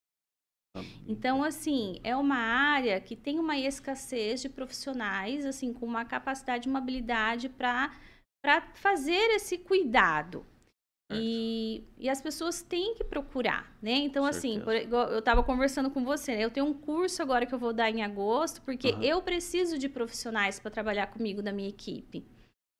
Tá 0.74 0.82
então, 1.06 1.42
assim, 1.42 2.00
é 2.02 2.16
uma 2.16 2.36
área 2.36 3.00
que 3.00 3.16
tem 3.16 3.38
uma 3.38 3.58
escassez 3.58 4.40
de 4.40 4.48
profissionais, 4.48 5.44
assim, 5.44 5.72
com 5.72 5.84
uma 5.84 6.04
capacidade, 6.04 6.68
uma 6.68 6.78
habilidade 6.78 7.48
para 7.48 7.90
fazer 8.74 9.34
esse 9.34 9.58
cuidado. 9.58 10.46
E, 11.14 11.84
e 11.98 12.08
as 12.08 12.20
pessoas 12.20 12.62
têm 12.62 12.94
que 12.94 13.04
procurar, 13.04 13.76
né? 13.82 13.92
Então, 13.92 14.24
assim, 14.24 14.60
por, 14.60 14.74
eu 14.74 15.18
estava 15.18 15.42
conversando 15.42 15.90
com 15.90 16.04
você, 16.04 16.36
né? 16.36 16.44
Eu 16.44 16.50
tenho 16.50 16.66
um 16.66 16.74
curso 16.74 17.22
agora 17.22 17.46
que 17.46 17.54
eu 17.54 17.58
vou 17.58 17.72
dar 17.72 17.90
em 17.90 18.02
agosto, 18.02 18.62
porque 18.62 18.90
uhum. 18.92 19.02
eu 19.02 19.22
preciso 19.22 19.78
de 19.78 19.88
profissionais 19.88 20.60
para 20.60 20.70
trabalhar 20.70 21.08
comigo 21.08 21.42
na 21.42 21.52
minha 21.52 21.68
equipe. 21.68 22.24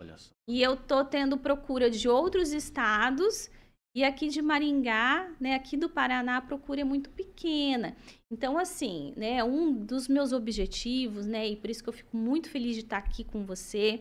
Olha 0.01 0.17
só. 0.17 0.31
E 0.49 0.63
eu 0.63 0.77
tô 0.77 1.05
tendo 1.05 1.37
procura 1.37 1.91
de 1.91 2.09
outros 2.09 2.53
estados 2.53 3.51
e 3.93 4.05
aqui 4.05 4.29
de 4.29 4.41
Maringá, 4.41 5.29
né, 5.41 5.57
aqui 5.57 5.77
do 5.77 5.89
Paraná, 5.89 6.37
a 6.37 6.41
procura 6.41 6.83
é 6.83 6.85
muito 6.85 7.11
pequena. 7.11 7.97
Então, 8.31 8.57
assim, 8.57 9.13
né, 9.17 9.43
um 9.43 9.73
dos 9.73 10.07
meus 10.07 10.33
objetivos, 10.33 11.27
né, 11.27 11.49
e 11.49 11.57
por 11.57 11.69
isso 11.69 11.83
que 11.83 11.89
eu 11.89 11.93
fico 11.93 12.17
muito 12.17 12.49
feliz 12.49 12.77
de 12.77 12.83
estar 12.83 12.99
aqui 12.99 13.25
com 13.25 13.45
você, 13.45 14.01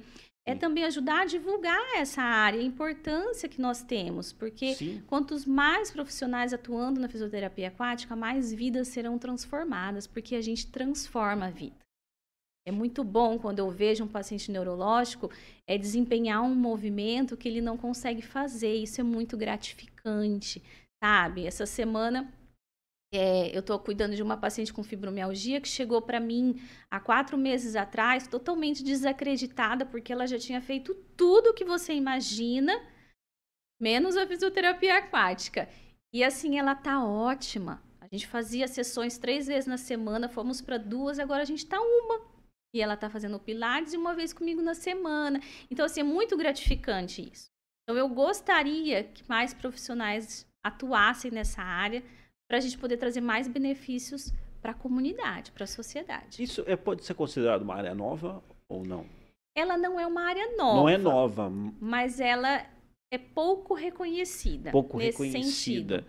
é 0.51 0.55
também 0.55 0.83
ajudar 0.83 1.21
a 1.21 1.25
divulgar 1.25 1.79
essa 1.95 2.21
área, 2.21 2.59
a 2.59 2.63
importância 2.63 3.47
que 3.47 3.61
nós 3.61 3.83
temos, 3.83 4.33
porque 4.33 4.73
Sim. 4.73 5.03
quantos 5.07 5.45
mais 5.45 5.91
profissionais 5.91 6.53
atuando 6.53 6.99
na 6.99 7.07
fisioterapia 7.07 7.67
aquática, 7.67 8.15
mais 8.15 8.51
vidas 8.53 8.87
serão 8.87 9.17
transformadas, 9.17 10.07
porque 10.07 10.35
a 10.35 10.41
gente 10.41 10.67
transforma 10.67 11.47
a 11.47 11.51
vida. 11.51 11.75
É 12.67 12.71
muito 12.71 13.03
bom 13.03 13.39
quando 13.39 13.59
eu 13.59 13.69
vejo 13.69 14.03
um 14.03 14.07
paciente 14.07 14.51
neurológico 14.51 15.31
é 15.67 15.77
desempenhar 15.77 16.41
um 16.41 16.53
movimento 16.53 17.37
que 17.37 17.47
ele 17.47 17.61
não 17.61 17.77
consegue 17.77 18.21
fazer. 18.21 18.75
Isso 18.75 19.01
é 19.01 19.03
muito 19.03 19.37
gratificante, 19.37 20.61
sabe? 21.03 21.45
Essa 21.45 21.65
semana 21.65 22.31
é, 23.11 23.55
eu 23.55 23.61
estou 23.61 23.79
cuidando 23.79 24.15
de 24.15 24.21
uma 24.21 24.37
paciente 24.37 24.71
com 24.71 24.83
fibromialgia 24.83 25.59
que 25.59 25.67
chegou 25.67 26.01
para 26.01 26.19
mim 26.19 26.61
há 26.91 26.99
quatro 26.99 27.37
meses 27.37 27.75
atrás, 27.75 28.27
totalmente 28.27 28.83
desacreditada, 28.83 29.85
porque 29.85 30.13
ela 30.13 30.27
já 30.27 30.37
tinha 30.37 30.61
feito 30.61 30.93
tudo 31.17 31.53
que 31.53 31.65
você 31.65 31.93
imagina, 31.93 32.73
menos 33.81 34.15
a 34.15 34.27
fisioterapia 34.27 34.97
aquática. 34.97 35.67
E 36.13 36.23
assim, 36.23 36.59
ela 36.59 36.75
tá 36.75 37.03
ótima. 37.03 37.81
A 37.99 38.07
gente 38.11 38.27
fazia 38.27 38.67
sessões 38.67 39.17
três 39.17 39.47
vezes 39.47 39.67
na 39.67 39.77
semana, 39.77 40.29
fomos 40.29 40.61
para 40.61 40.77
duas, 40.77 41.17
agora 41.17 41.41
a 41.41 41.45
gente 41.45 41.63
está 41.63 41.79
uma. 41.79 42.29
E 42.73 42.81
ela 42.81 42.93
está 42.93 43.09
fazendo 43.09 43.39
pilates 43.39 43.93
uma 43.93 44.13
vez 44.13 44.31
comigo 44.33 44.61
na 44.61 44.75
semana. 44.75 45.39
Então, 45.71 45.85
assim, 45.85 46.01
é 46.01 46.03
muito 46.03 46.37
gratificante 46.37 47.27
isso. 47.31 47.49
Então, 47.83 47.97
eu 47.97 48.07
gostaria 48.07 49.03
que 49.03 49.27
mais 49.27 49.51
profissionais 49.51 50.47
atuassem 50.63 51.31
nessa 51.31 51.63
área 51.63 52.03
para 52.49 52.57
a 52.57 52.61
gente 52.61 52.77
poder 52.77 52.97
trazer 52.97 53.21
mais 53.21 53.47
benefícios 53.47 54.33
para 54.59 54.71
a 54.71 54.73
comunidade, 54.73 55.51
para 55.51 55.63
a 55.63 55.67
sociedade. 55.67 56.41
Isso 56.41 56.63
é, 56.65 56.75
pode 56.75 57.05
ser 57.05 57.13
considerado 57.13 57.61
uma 57.61 57.75
área 57.75 57.93
nova 57.93 58.43
ou 58.67 58.83
não? 58.83 59.05
Ela 59.55 59.77
não 59.77 59.99
é 59.99 60.07
uma 60.07 60.23
área 60.23 60.57
nova. 60.57 60.77
Não 60.77 60.89
é 60.89 60.97
nova. 60.97 61.49
Mas 61.79 62.19
ela 62.19 62.65
é 63.11 63.17
pouco 63.17 63.73
reconhecida. 63.73 64.71
Pouco 64.71 64.97
reconhecida. 64.97 65.97
Sentido. 65.99 66.05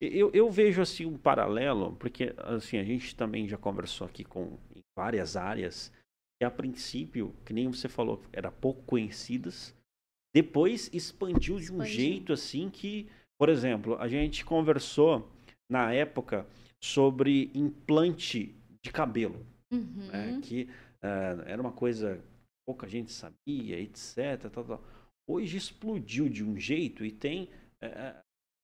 Eu, 0.00 0.30
eu 0.34 0.50
vejo 0.50 0.82
assim 0.82 1.06
um 1.06 1.16
paralelo, 1.16 1.96
porque 1.96 2.34
assim, 2.38 2.76
a 2.76 2.84
gente 2.84 3.14
também 3.14 3.48
já 3.48 3.56
conversou 3.56 4.06
aqui 4.06 4.24
com 4.24 4.58
várias 4.98 5.36
áreas 5.36 5.92
que 6.38 6.44
a 6.44 6.50
princípio, 6.50 7.34
que 7.44 7.52
nem 7.52 7.68
você 7.68 7.88
falou, 7.88 8.20
era 8.32 8.50
pouco 8.50 8.82
conhecidas, 8.82 9.74
depois 10.34 10.90
expandiu 10.92 11.58
de 11.58 11.72
um 11.72 11.76
expandiu. 11.76 11.94
jeito 11.94 12.32
assim 12.32 12.68
que, 12.68 13.08
por 13.38 13.48
exemplo, 13.48 13.96
a 13.98 14.08
gente 14.08 14.44
conversou 14.44 15.28
na 15.70 15.92
época 15.92 16.46
sobre 16.82 17.50
implante 17.54 18.54
de 18.82 18.92
cabelo, 18.92 19.46
uhum. 19.72 20.08
né, 20.08 20.40
que 20.42 20.68
uh, 21.02 21.40
era 21.46 21.60
uma 21.60 21.72
coisa 21.72 22.22
pouca 22.66 22.88
gente 22.88 23.12
sabia, 23.12 23.78
etc. 23.78 24.50
Tal, 24.52 24.64
tal. 24.64 24.84
Hoje 25.28 25.56
explodiu 25.56 26.28
de 26.28 26.44
um 26.44 26.58
jeito 26.58 27.04
e 27.04 27.10
tem 27.10 27.44
uh, 27.82 28.20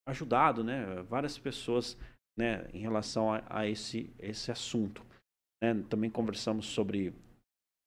ajudado, 0.09 0.63
né, 0.65 1.03
várias 1.03 1.39
pessoas, 1.39 1.97
né, 2.39 2.69
em 2.73 2.81
relação 2.81 3.33
a, 3.33 3.43
a 3.49 3.67
esse 3.67 4.11
esse 4.19 4.51
assunto. 4.51 5.05
Né? 5.63 5.75
Também 5.89 6.11
conversamos 6.11 6.67
sobre 6.67 7.15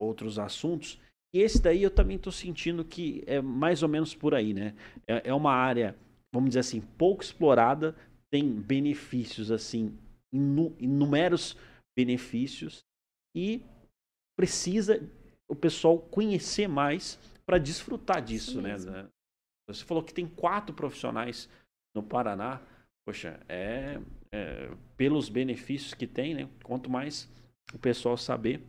outros 0.01 0.37
assuntos. 0.39 0.99
E 1.35 1.39
esse 1.39 1.61
daí 1.61 1.81
eu 1.81 1.89
também 1.89 2.17
estou 2.17 2.31
sentindo 2.31 2.85
que 2.85 3.23
é 3.25 3.41
mais 3.41 3.81
ou 3.81 3.89
menos 3.89 4.13
por 4.13 4.35
aí, 4.35 4.53
né? 4.53 4.75
É, 5.07 5.29
é 5.29 5.33
uma 5.33 5.51
área, 5.51 5.97
vamos 6.31 6.49
dizer 6.49 6.59
assim, 6.59 6.79
pouco 6.79 7.23
explorada, 7.23 7.95
tem 8.33 8.49
benefícios 8.49 9.51
assim, 9.51 9.95
inúmeros 10.33 11.55
benefícios 11.95 12.83
e 13.37 13.61
precisa 14.35 15.07
o 15.47 15.55
pessoal 15.55 15.99
conhecer 15.99 16.67
mais 16.67 17.19
para 17.45 17.59
desfrutar 17.59 18.23
disso, 18.23 18.59
né? 18.59 18.75
Você 19.69 19.85
falou 19.85 20.01
que 20.01 20.11
tem 20.11 20.27
quatro 20.27 20.75
profissionais 20.75 21.47
no 21.95 22.01
Paraná. 22.01 22.59
Poxa, 23.07 23.39
é, 23.47 24.01
é 24.31 24.71
pelos 24.97 25.29
benefícios 25.29 25.93
que 25.93 26.07
tem, 26.07 26.33
né? 26.33 26.49
Quanto 26.63 26.89
mais 26.89 27.29
o 27.71 27.77
pessoal 27.77 28.17
saber, 28.17 28.63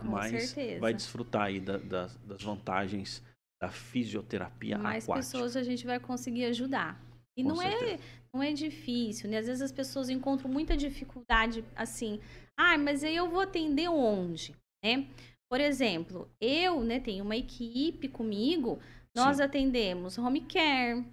Com 0.00 0.08
mais 0.08 0.48
certeza. 0.48 0.80
vai 0.80 0.94
desfrutar 0.94 1.42
aí 1.42 1.60
da, 1.60 1.76
da, 1.76 2.06
das 2.24 2.42
vantagens 2.42 3.22
da 3.60 3.68
fisioterapia 3.68 4.78
mais 4.78 5.04
aquática. 5.04 5.12
Mais 5.12 5.26
pessoas 5.26 5.54
a 5.54 5.62
gente 5.62 5.84
vai 5.84 6.00
conseguir 6.00 6.46
ajudar. 6.46 7.05
E 7.36 7.42
não 7.42 7.60
é, 7.60 7.98
não 8.32 8.42
é 8.42 8.52
difícil, 8.52 9.28
né? 9.28 9.38
Às 9.38 9.46
vezes 9.46 9.62
as 9.62 9.72
pessoas 9.72 10.08
encontram 10.08 10.50
muita 10.50 10.76
dificuldade 10.76 11.64
assim. 11.74 12.20
Ah, 12.56 12.78
mas 12.78 13.04
aí 13.04 13.14
eu 13.14 13.28
vou 13.28 13.40
atender 13.40 13.88
onde, 13.88 14.54
né? 14.82 15.06
Por 15.48 15.60
exemplo, 15.60 16.28
eu, 16.40 16.82
né, 16.82 16.98
tenho 16.98 17.22
uma 17.24 17.36
equipe 17.36 18.08
comigo, 18.08 18.80
nós 19.14 19.36
Sim. 19.36 19.42
atendemos 19.44 20.18
home 20.18 20.40
care, 20.40 21.04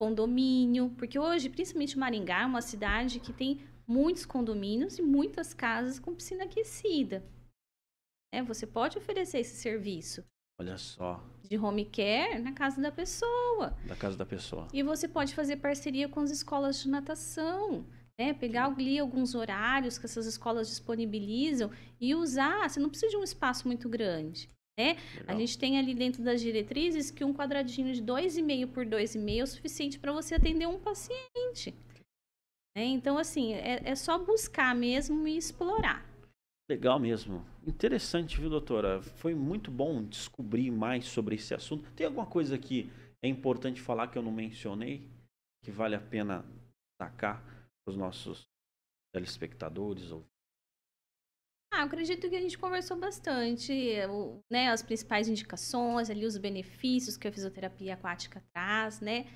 condomínio, 0.00 0.90
porque 0.96 1.18
hoje, 1.18 1.50
principalmente 1.50 1.98
Maringá, 1.98 2.42
é 2.42 2.46
uma 2.46 2.62
cidade 2.62 3.20
que 3.20 3.32
tem 3.32 3.60
muitos 3.86 4.24
condomínios 4.24 4.98
e 4.98 5.02
muitas 5.02 5.52
casas 5.52 5.98
com 5.98 6.14
piscina 6.14 6.44
aquecida. 6.44 7.22
É, 8.32 8.42
você 8.42 8.66
pode 8.66 8.98
oferecer 8.98 9.38
esse 9.40 9.56
serviço. 9.56 10.24
Olha 10.60 10.78
só. 10.78 11.22
De 11.42 11.58
home 11.58 11.84
care 11.84 12.38
na 12.38 12.52
casa 12.52 12.80
da 12.80 12.90
pessoa. 12.90 13.76
Da 13.86 13.96
casa 13.96 14.16
da 14.16 14.24
pessoa. 14.24 14.68
E 14.72 14.82
você 14.82 15.08
pode 15.08 15.34
fazer 15.34 15.56
parceria 15.56 16.08
com 16.08 16.20
as 16.20 16.30
escolas 16.30 16.82
de 16.82 16.88
natação. 16.88 17.84
Né? 18.18 18.32
Pegar 18.32 18.66
ali 18.66 18.98
alguns 18.98 19.34
horários 19.34 19.98
que 19.98 20.06
essas 20.06 20.26
escolas 20.26 20.68
disponibilizam 20.68 21.70
e 22.00 22.14
usar. 22.14 22.68
Você 22.68 22.78
não 22.78 22.88
precisa 22.88 23.10
de 23.10 23.16
um 23.16 23.24
espaço 23.24 23.66
muito 23.66 23.88
grande. 23.88 24.48
Né? 24.78 24.96
A 25.26 25.34
gente 25.34 25.58
tem 25.58 25.78
ali 25.78 25.94
dentro 25.94 26.22
das 26.22 26.40
diretrizes 26.40 27.10
que 27.10 27.24
um 27.24 27.34
quadradinho 27.34 27.92
de 27.92 28.02
2,5 28.02 28.68
por 28.68 28.86
2,5 28.86 29.38
é 29.38 29.42
o 29.42 29.46
suficiente 29.46 29.98
para 29.98 30.12
você 30.12 30.36
atender 30.36 30.66
um 30.66 30.78
paciente. 30.78 31.74
Né? 32.76 32.84
Então, 32.84 33.18
assim, 33.18 33.54
é, 33.54 33.82
é 33.84 33.94
só 33.94 34.18
buscar 34.18 34.74
mesmo 34.74 35.26
e 35.26 35.36
explorar. 35.36 36.13
Legal 36.68 36.98
mesmo. 36.98 37.44
Interessante, 37.66 38.40
viu, 38.40 38.48
doutora? 38.48 39.02
Foi 39.02 39.34
muito 39.34 39.70
bom 39.70 40.02
descobrir 40.02 40.70
mais 40.70 41.04
sobre 41.04 41.34
esse 41.34 41.54
assunto. 41.54 41.90
Tem 41.92 42.06
alguma 42.06 42.26
coisa 42.26 42.58
que 42.58 42.90
é 43.22 43.28
importante 43.28 43.82
falar 43.82 44.08
que 44.08 44.16
eu 44.16 44.22
não 44.22 44.32
mencionei, 44.32 45.06
que 45.62 45.70
vale 45.70 45.94
a 45.94 46.00
pena 46.00 46.42
destacar 46.92 47.42
para 47.42 47.92
os 47.92 47.96
nossos 47.96 48.48
telespectadores? 49.14 50.10
Ou... 50.10 50.24
Ah, 51.70 51.80
eu 51.80 51.86
acredito 51.86 52.30
que 52.30 52.36
a 52.36 52.40
gente 52.40 52.56
conversou 52.56 52.98
bastante, 52.98 53.96
né, 54.50 54.68
as 54.68 54.82
principais 54.82 55.28
indicações, 55.28 56.08
ali 56.08 56.24
os 56.24 56.38
benefícios 56.38 57.18
que 57.18 57.28
a 57.28 57.32
fisioterapia 57.32 57.92
aquática 57.92 58.42
traz, 58.54 59.00
né? 59.00 59.26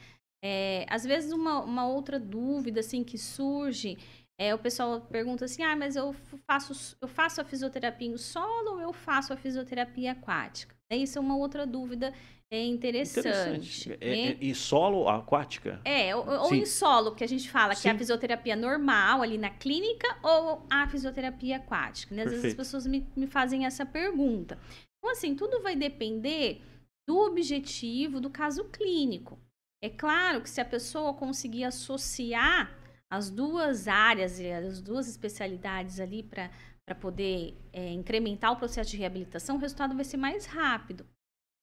É, 0.43 0.87
às 0.89 1.05
vezes 1.05 1.33
uma, 1.33 1.61
uma 1.61 1.89
outra 1.89 2.19
dúvida 2.19 2.81
assim 2.81 3.03
que 3.03 3.19
surge 3.19 3.99
é, 4.39 4.55
o 4.55 4.59
pessoal 4.59 5.01
pergunta 5.01 5.45
assim, 5.45 5.63
ah, 5.65 5.75
mas 5.75 5.97
eu 5.97 6.15
faço, 6.47 6.97
eu 7.03 7.09
faço 7.09 7.41
a 7.41 7.45
fisioterapia 7.45 8.09
em 8.09 8.17
solo 8.17 8.75
ou 8.75 8.81
eu 8.81 8.93
faço 8.93 9.33
a 9.33 9.37
fisioterapia 9.37 10.13
aquática? 10.13 10.77
Isso 10.91 11.19
é 11.19 11.21
uma 11.21 11.37
outra 11.37 11.67
dúvida 11.67 12.15
é 12.51 12.65
interessante. 12.65 13.29
interessante. 13.29 13.99
É, 14.01 14.11
né? 14.11 14.31
É, 14.31 14.37
e 14.41 14.55
solo 14.55 15.07
aquática? 15.07 15.81
É, 15.85 16.17
ou, 16.17 16.27
ou 16.27 16.55
em 16.55 16.65
solo, 16.65 17.15
que 17.15 17.23
a 17.23 17.29
gente 17.29 17.51
fala 17.51 17.75
Sim. 17.75 17.83
que 17.83 17.89
é 17.89 17.91
a 17.91 17.99
fisioterapia 17.99 18.57
normal 18.57 19.21
ali 19.21 19.37
na 19.37 19.51
clínica 19.51 20.09
ou 20.23 20.65
a 20.71 20.89
fisioterapia 20.89 21.57
aquática. 21.57 22.15
Né? 22.15 22.23
Às 22.23 22.31
Perfeito. 22.31 22.43
vezes 22.43 22.59
as 22.59 22.67
pessoas 22.67 22.87
me, 22.87 23.07
me 23.15 23.27
fazem 23.27 23.67
essa 23.67 23.85
pergunta. 23.85 24.59
Então, 24.99 25.11
assim, 25.11 25.35
tudo 25.35 25.61
vai 25.61 25.77
depender 25.77 26.63
do 27.07 27.19
objetivo 27.19 28.19
do 28.19 28.31
caso 28.31 28.65
clínico. 28.65 29.39
É 29.83 29.91
claro 29.91 30.41
que 30.41 30.49
se 30.49 30.61
a 30.61 30.65
pessoa 30.65 31.13
conseguir 31.13 31.65
associar 31.65 32.75
as 33.11 33.31
duas 33.31 33.89
áreas, 33.89 34.39
as 34.41 34.81
duas 34.81 35.09
especialidades 35.09 35.99
ali 35.99 36.23
para 36.23 36.95
poder 37.01 37.57
é, 37.73 37.93
incrementar 37.93 38.53
o 38.53 38.57
processo 38.57 38.91
de 38.91 38.97
reabilitação, 38.97 39.57
o 39.57 39.61
resultado 39.61 39.95
vai 39.95 40.05
ser 40.05 40.17
mais 40.17 40.47
rápido. 40.47 41.07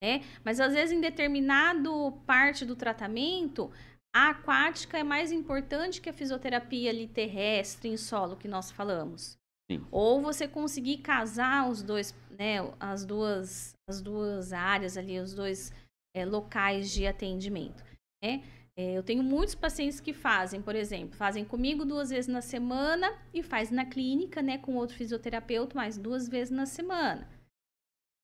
Né? 0.03 0.23
Mas 0.43 0.59
às 0.59 0.73
vezes, 0.73 0.95
em 0.95 1.01
determinado 1.01 2.11
parte 2.25 2.65
do 2.65 2.75
tratamento, 2.75 3.71
a 4.13 4.29
aquática 4.29 4.97
é 4.97 5.03
mais 5.03 5.31
importante 5.31 6.01
que 6.01 6.09
a 6.09 6.13
fisioterapia 6.13 6.89
ali 6.89 7.07
terrestre 7.07 7.89
em 7.89 7.97
solo 7.97 8.37
que 8.37 8.47
nós 8.47 8.71
falamos. 8.71 9.37
Sim. 9.69 9.85
Ou 9.91 10.21
você 10.21 10.47
conseguir 10.47 10.99
casar 10.99 11.69
os 11.69 11.81
dois, 11.81 12.15
né, 12.29 12.57
as 12.79 13.05
duas, 13.05 13.73
as 13.89 14.01
duas 14.01 14.53
áreas 14.53 14.95
ali, 14.95 15.19
os 15.19 15.33
dois 15.33 15.73
é, 16.15 16.23
locais 16.23 16.91
de 16.91 17.05
atendimento. 17.07 17.83
Né? 18.23 18.43
É, 18.77 18.97
eu 18.97 19.03
tenho 19.03 19.23
muitos 19.23 19.55
pacientes 19.55 20.01
que 20.01 20.11
fazem, 20.11 20.61
por 20.61 20.75
exemplo, 20.75 21.15
fazem 21.15 21.45
comigo 21.45 21.85
duas 21.85 22.09
vezes 22.09 22.27
na 22.27 22.41
semana 22.41 23.13
e 23.33 23.41
faz 23.41 23.71
na 23.71 23.85
clínica, 23.85 24.41
né, 24.41 24.57
com 24.57 24.75
outro 24.75 24.97
fisioterapeuta, 24.97 25.75
mais 25.75 25.97
duas 25.97 26.27
vezes 26.27 26.51
na 26.51 26.65
semana. 26.65 27.27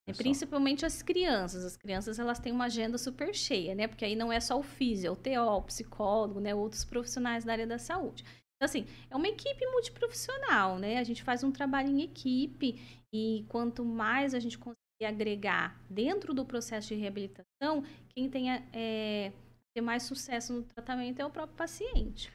É, 0.07 0.13
principalmente 0.13 0.85
as 0.85 1.01
crianças. 1.01 1.63
As 1.63 1.77
crianças 1.77 2.19
elas 2.19 2.39
têm 2.39 2.51
uma 2.51 2.65
agenda 2.65 2.97
super 2.97 3.33
cheia, 3.33 3.75
né? 3.75 3.87
Porque 3.87 4.03
aí 4.03 4.15
não 4.15 4.31
é 4.31 4.39
só 4.39 4.59
o 4.59 4.63
físico, 4.63 5.07
é 5.07 5.11
o 5.11 5.15
TO, 5.15 5.57
o 5.57 5.61
psicólogo, 5.63 6.39
né? 6.39 6.53
Outros 6.53 6.83
profissionais 6.83 7.43
da 7.43 7.53
área 7.53 7.67
da 7.67 7.77
saúde. 7.77 8.23
Então, 8.55 8.65
assim, 8.65 8.85
é 9.09 9.15
uma 9.15 9.27
equipe 9.27 9.65
multiprofissional, 9.67 10.77
né? 10.77 10.97
A 10.97 11.03
gente 11.03 11.23
faz 11.23 11.43
um 11.43 11.51
trabalho 11.51 11.89
em 11.89 12.01
equipe 12.01 12.79
e 13.13 13.45
quanto 13.47 13.83
mais 13.85 14.33
a 14.33 14.39
gente 14.39 14.57
conseguir 14.57 15.05
agregar 15.05 15.79
dentro 15.89 16.33
do 16.33 16.45
processo 16.45 16.89
de 16.89 16.95
reabilitação, 16.95 17.83
quem 18.09 18.29
tenha 18.29 18.63
é, 18.73 19.31
ter 19.73 19.81
mais 19.81 20.03
sucesso 20.03 20.53
no 20.53 20.63
tratamento 20.63 21.19
é 21.19 21.25
o 21.25 21.29
próprio 21.29 21.57
paciente. 21.57 22.31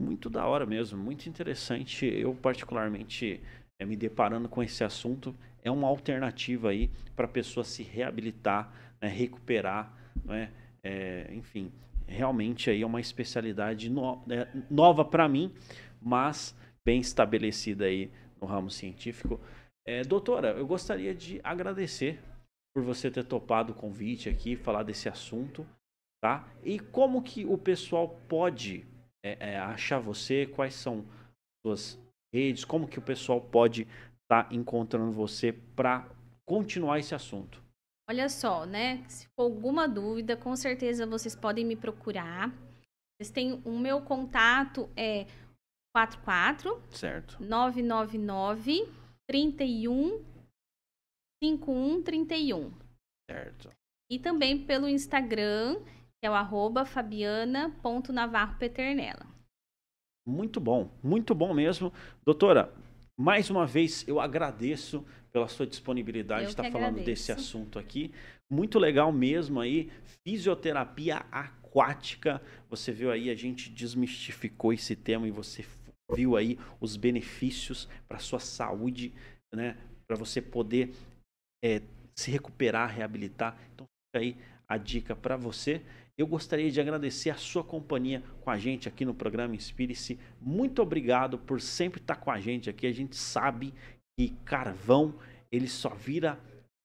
Muito 0.00 0.28
da 0.28 0.46
hora 0.46 0.66
mesmo, 0.66 0.98
muito 0.98 1.28
interessante. 1.28 2.06
Eu, 2.06 2.34
particularmente, 2.34 3.40
é, 3.78 3.84
me 3.84 3.96
deparando 3.96 4.48
com 4.48 4.62
esse 4.62 4.82
assunto, 4.82 5.34
é 5.62 5.70
uma 5.70 5.88
alternativa 5.88 6.70
aí 6.70 6.90
para 7.14 7.26
a 7.26 7.28
pessoa 7.28 7.64
se 7.64 7.82
reabilitar, 7.82 8.72
né, 9.00 9.08
recuperar, 9.08 9.92
né, 10.24 10.52
é, 10.82 11.32
enfim, 11.32 11.72
realmente 12.06 12.70
aí 12.70 12.82
é 12.82 12.86
uma 12.86 13.00
especialidade 13.00 13.88
no, 13.88 14.22
é, 14.28 14.48
nova 14.70 15.04
para 15.04 15.28
mim, 15.28 15.52
mas 16.00 16.54
bem 16.84 17.00
estabelecida 17.00 17.86
aí 17.86 18.10
no 18.40 18.46
ramo 18.46 18.70
científico. 18.70 19.40
É, 19.86 20.02
doutora, 20.02 20.50
eu 20.50 20.66
gostaria 20.66 21.14
de 21.14 21.40
agradecer 21.42 22.20
por 22.74 22.82
você 22.82 23.10
ter 23.10 23.24
topado 23.24 23.72
o 23.72 23.76
convite 23.76 24.28
aqui, 24.28 24.56
falar 24.56 24.82
desse 24.82 25.08
assunto. 25.08 25.66
Tá? 26.24 26.42
E 26.62 26.78
como 26.78 27.22
que 27.22 27.44
o 27.44 27.58
pessoal 27.58 28.08
pode 28.26 28.86
é, 29.22 29.50
é, 29.50 29.58
achar 29.58 29.98
você? 30.00 30.46
Quais 30.46 30.72
são 30.72 31.04
suas 31.60 32.00
redes? 32.34 32.64
Como 32.64 32.88
que 32.88 32.98
o 32.98 33.02
pessoal 33.02 33.42
pode 33.42 33.82
estar 33.82 34.44
tá 34.44 34.48
encontrando 34.50 35.12
você 35.12 35.52
para 35.52 36.08
continuar 36.48 36.98
esse 36.98 37.14
assunto? 37.14 37.62
Olha 38.08 38.30
só, 38.30 38.64
né? 38.64 39.04
Se 39.06 39.26
for 39.36 39.42
alguma 39.42 39.86
dúvida, 39.86 40.34
com 40.34 40.56
certeza 40.56 41.06
vocês 41.06 41.36
podem 41.36 41.62
me 41.62 41.76
procurar. 41.76 42.48
Vocês 43.20 43.30
têm 43.30 43.60
o 43.62 43.78
meu 43.78 44.00
contato 44.00 44.88
é 44.96 45.26
44 45.94 46.82
certo 46.90 47.36
999 47.38 48.88
31 49.28 50.24
5131. 51.42 52.72
Certo. 53.30 53.70
E 54.10 54.18
também 54.18 54.64
pelo 54.64 54.88
Instagram, 54.88 55.82
que 56.24 56.26
é 56.26 56.30
o 56.30 56.34
arroba 56.34 56.86
fabiana.navarropeternela. 56.86 59.26
Muito 60.26 60.58
bom, 60.58 60.90
muito 61.02 61.34
bom 61.34 61.52
mesmo. 61.52 61.92
Doutora, 62.24 62.72
mais 63.14 63.50
uma 63.50 63.66
vez 63.66 64.08
eu 64.08 64.18
agradeço 64.18 65.04
pela 65.30 65.46
sua 65.48 65.66
disponibilidade 65.66 66.44
de 66.44 66.50
estar 66.52 66.72
falando 66.72 67.04
desse 67.04 67.30
assunto 67.30 67.78
aqui. 67.78 68.10
Muito 68.50 68.78
legal 68.78 69.12
mesmo 69.12 69.60
aí, 69.60 69.92
fisioterapia 70.26 71.26
aquática. 71.30 72.40
Você 72.70 72.90
viu 72.90 73.10
aí, 73.10 73.28
a 73.28 73.34
gente 73.34 73.68
desmistificou 73.68 74.72
esse 74.72 74.96
tema 74.96 75.28
e 75.28 75.30
você 75.30 75.62
viu 76.10 76.38
aí 76.38 76.58
os 76.80 76.96
benefícios 76.96 77.86
para 78.08 78.18
sua 78.18 78.40
saúde, 78.40 79.12
né? 79.54 79.76
Para 80.06 80.16
você 80.16 80.40
poder 80.40 80.94
é, 81.62 81.82
se 82.16 82.30
recuperar, 82.30 82.88
reabilitar. 82.88 83.58
Então 83.74 83.86
fica 84.08 84.24
aí 84.24 84.38
a 84.66 84.78
dica 84.78 85.14
para 85.14 85.36
você. 85.36 85.82
Eu 86.16 86.28
gostaria 86.28 86.70
de 86.70 86.80
agradecer 86.80 87.30
a 87.30 87.34
sua 87.34 87.64
companhia 87.64 88.22
com 88.40 88.50
a 88.50 88.56
gente 88.56 88.88
aqui 88.88 89.04
no 89.04 89.14
programa 89.14 89.56
Inspire-se. 89.56 90.18
Muito 90.40 90.80
obrigado 90.80 91.38
por 91.38 91.60
sempre 91.60 92.00
estar 92.00 92.16
com 92.16 92.30
a 92.30 92.38
gente 92.38 92.70
aqui. 92.70 92.86
A 92.86 92.92
gente 92.92 93.16
sabe 93.16 93.74
que 94.16 94.30
carvão 94.44 95.14
ele 95.50 95.66
só 95.66 95.88
vira 95.88 96.38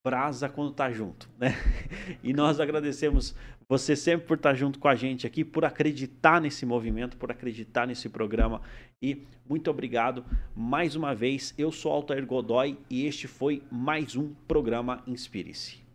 brasa 0.03 0.49
quando 0.49 0.71
tá 0.71 0.91
junto, 0.91 1.29
né? 1.37 1.53
E 2.23 2.33
nós 2.33 2.59
agradecemos 2.59 3.35
você 3.67 3.95
sempre 3.95 4.25
por 4.25 4.37
estar 4.37 4.55
junto 4.55 4.79
com 4.79 4.87
a 4.87 4.95
gente 4.95 5.27
aqui, 5.27 5.45
por 5.45 5.63
acreditar 5.63 6.41
nesse 6.41 6.65
movimento, 6.65 7.17
por 7.17 7.29
acreditar 7.29 7.85
nesse 7.85 8.09
programa 8.09 8.61
e 8.99 9.27
muito 9.47 9.69
obrigado 9.69 10.25
mais 10.55 10.95
uma 10.95 11.13
vez. 11.13 11.53
Eu 11.55 11.71
sou 11.71 11.91
Altair 11.91 12.25
Godoy 12.25 12.79
e 12.89 13.05
este 13.05 13.27
foi 13.27 13.61
mais 13.69 14.15
um 14.15 14.33
programa 14.47 15.03
Inspire-se. 15.05 15.88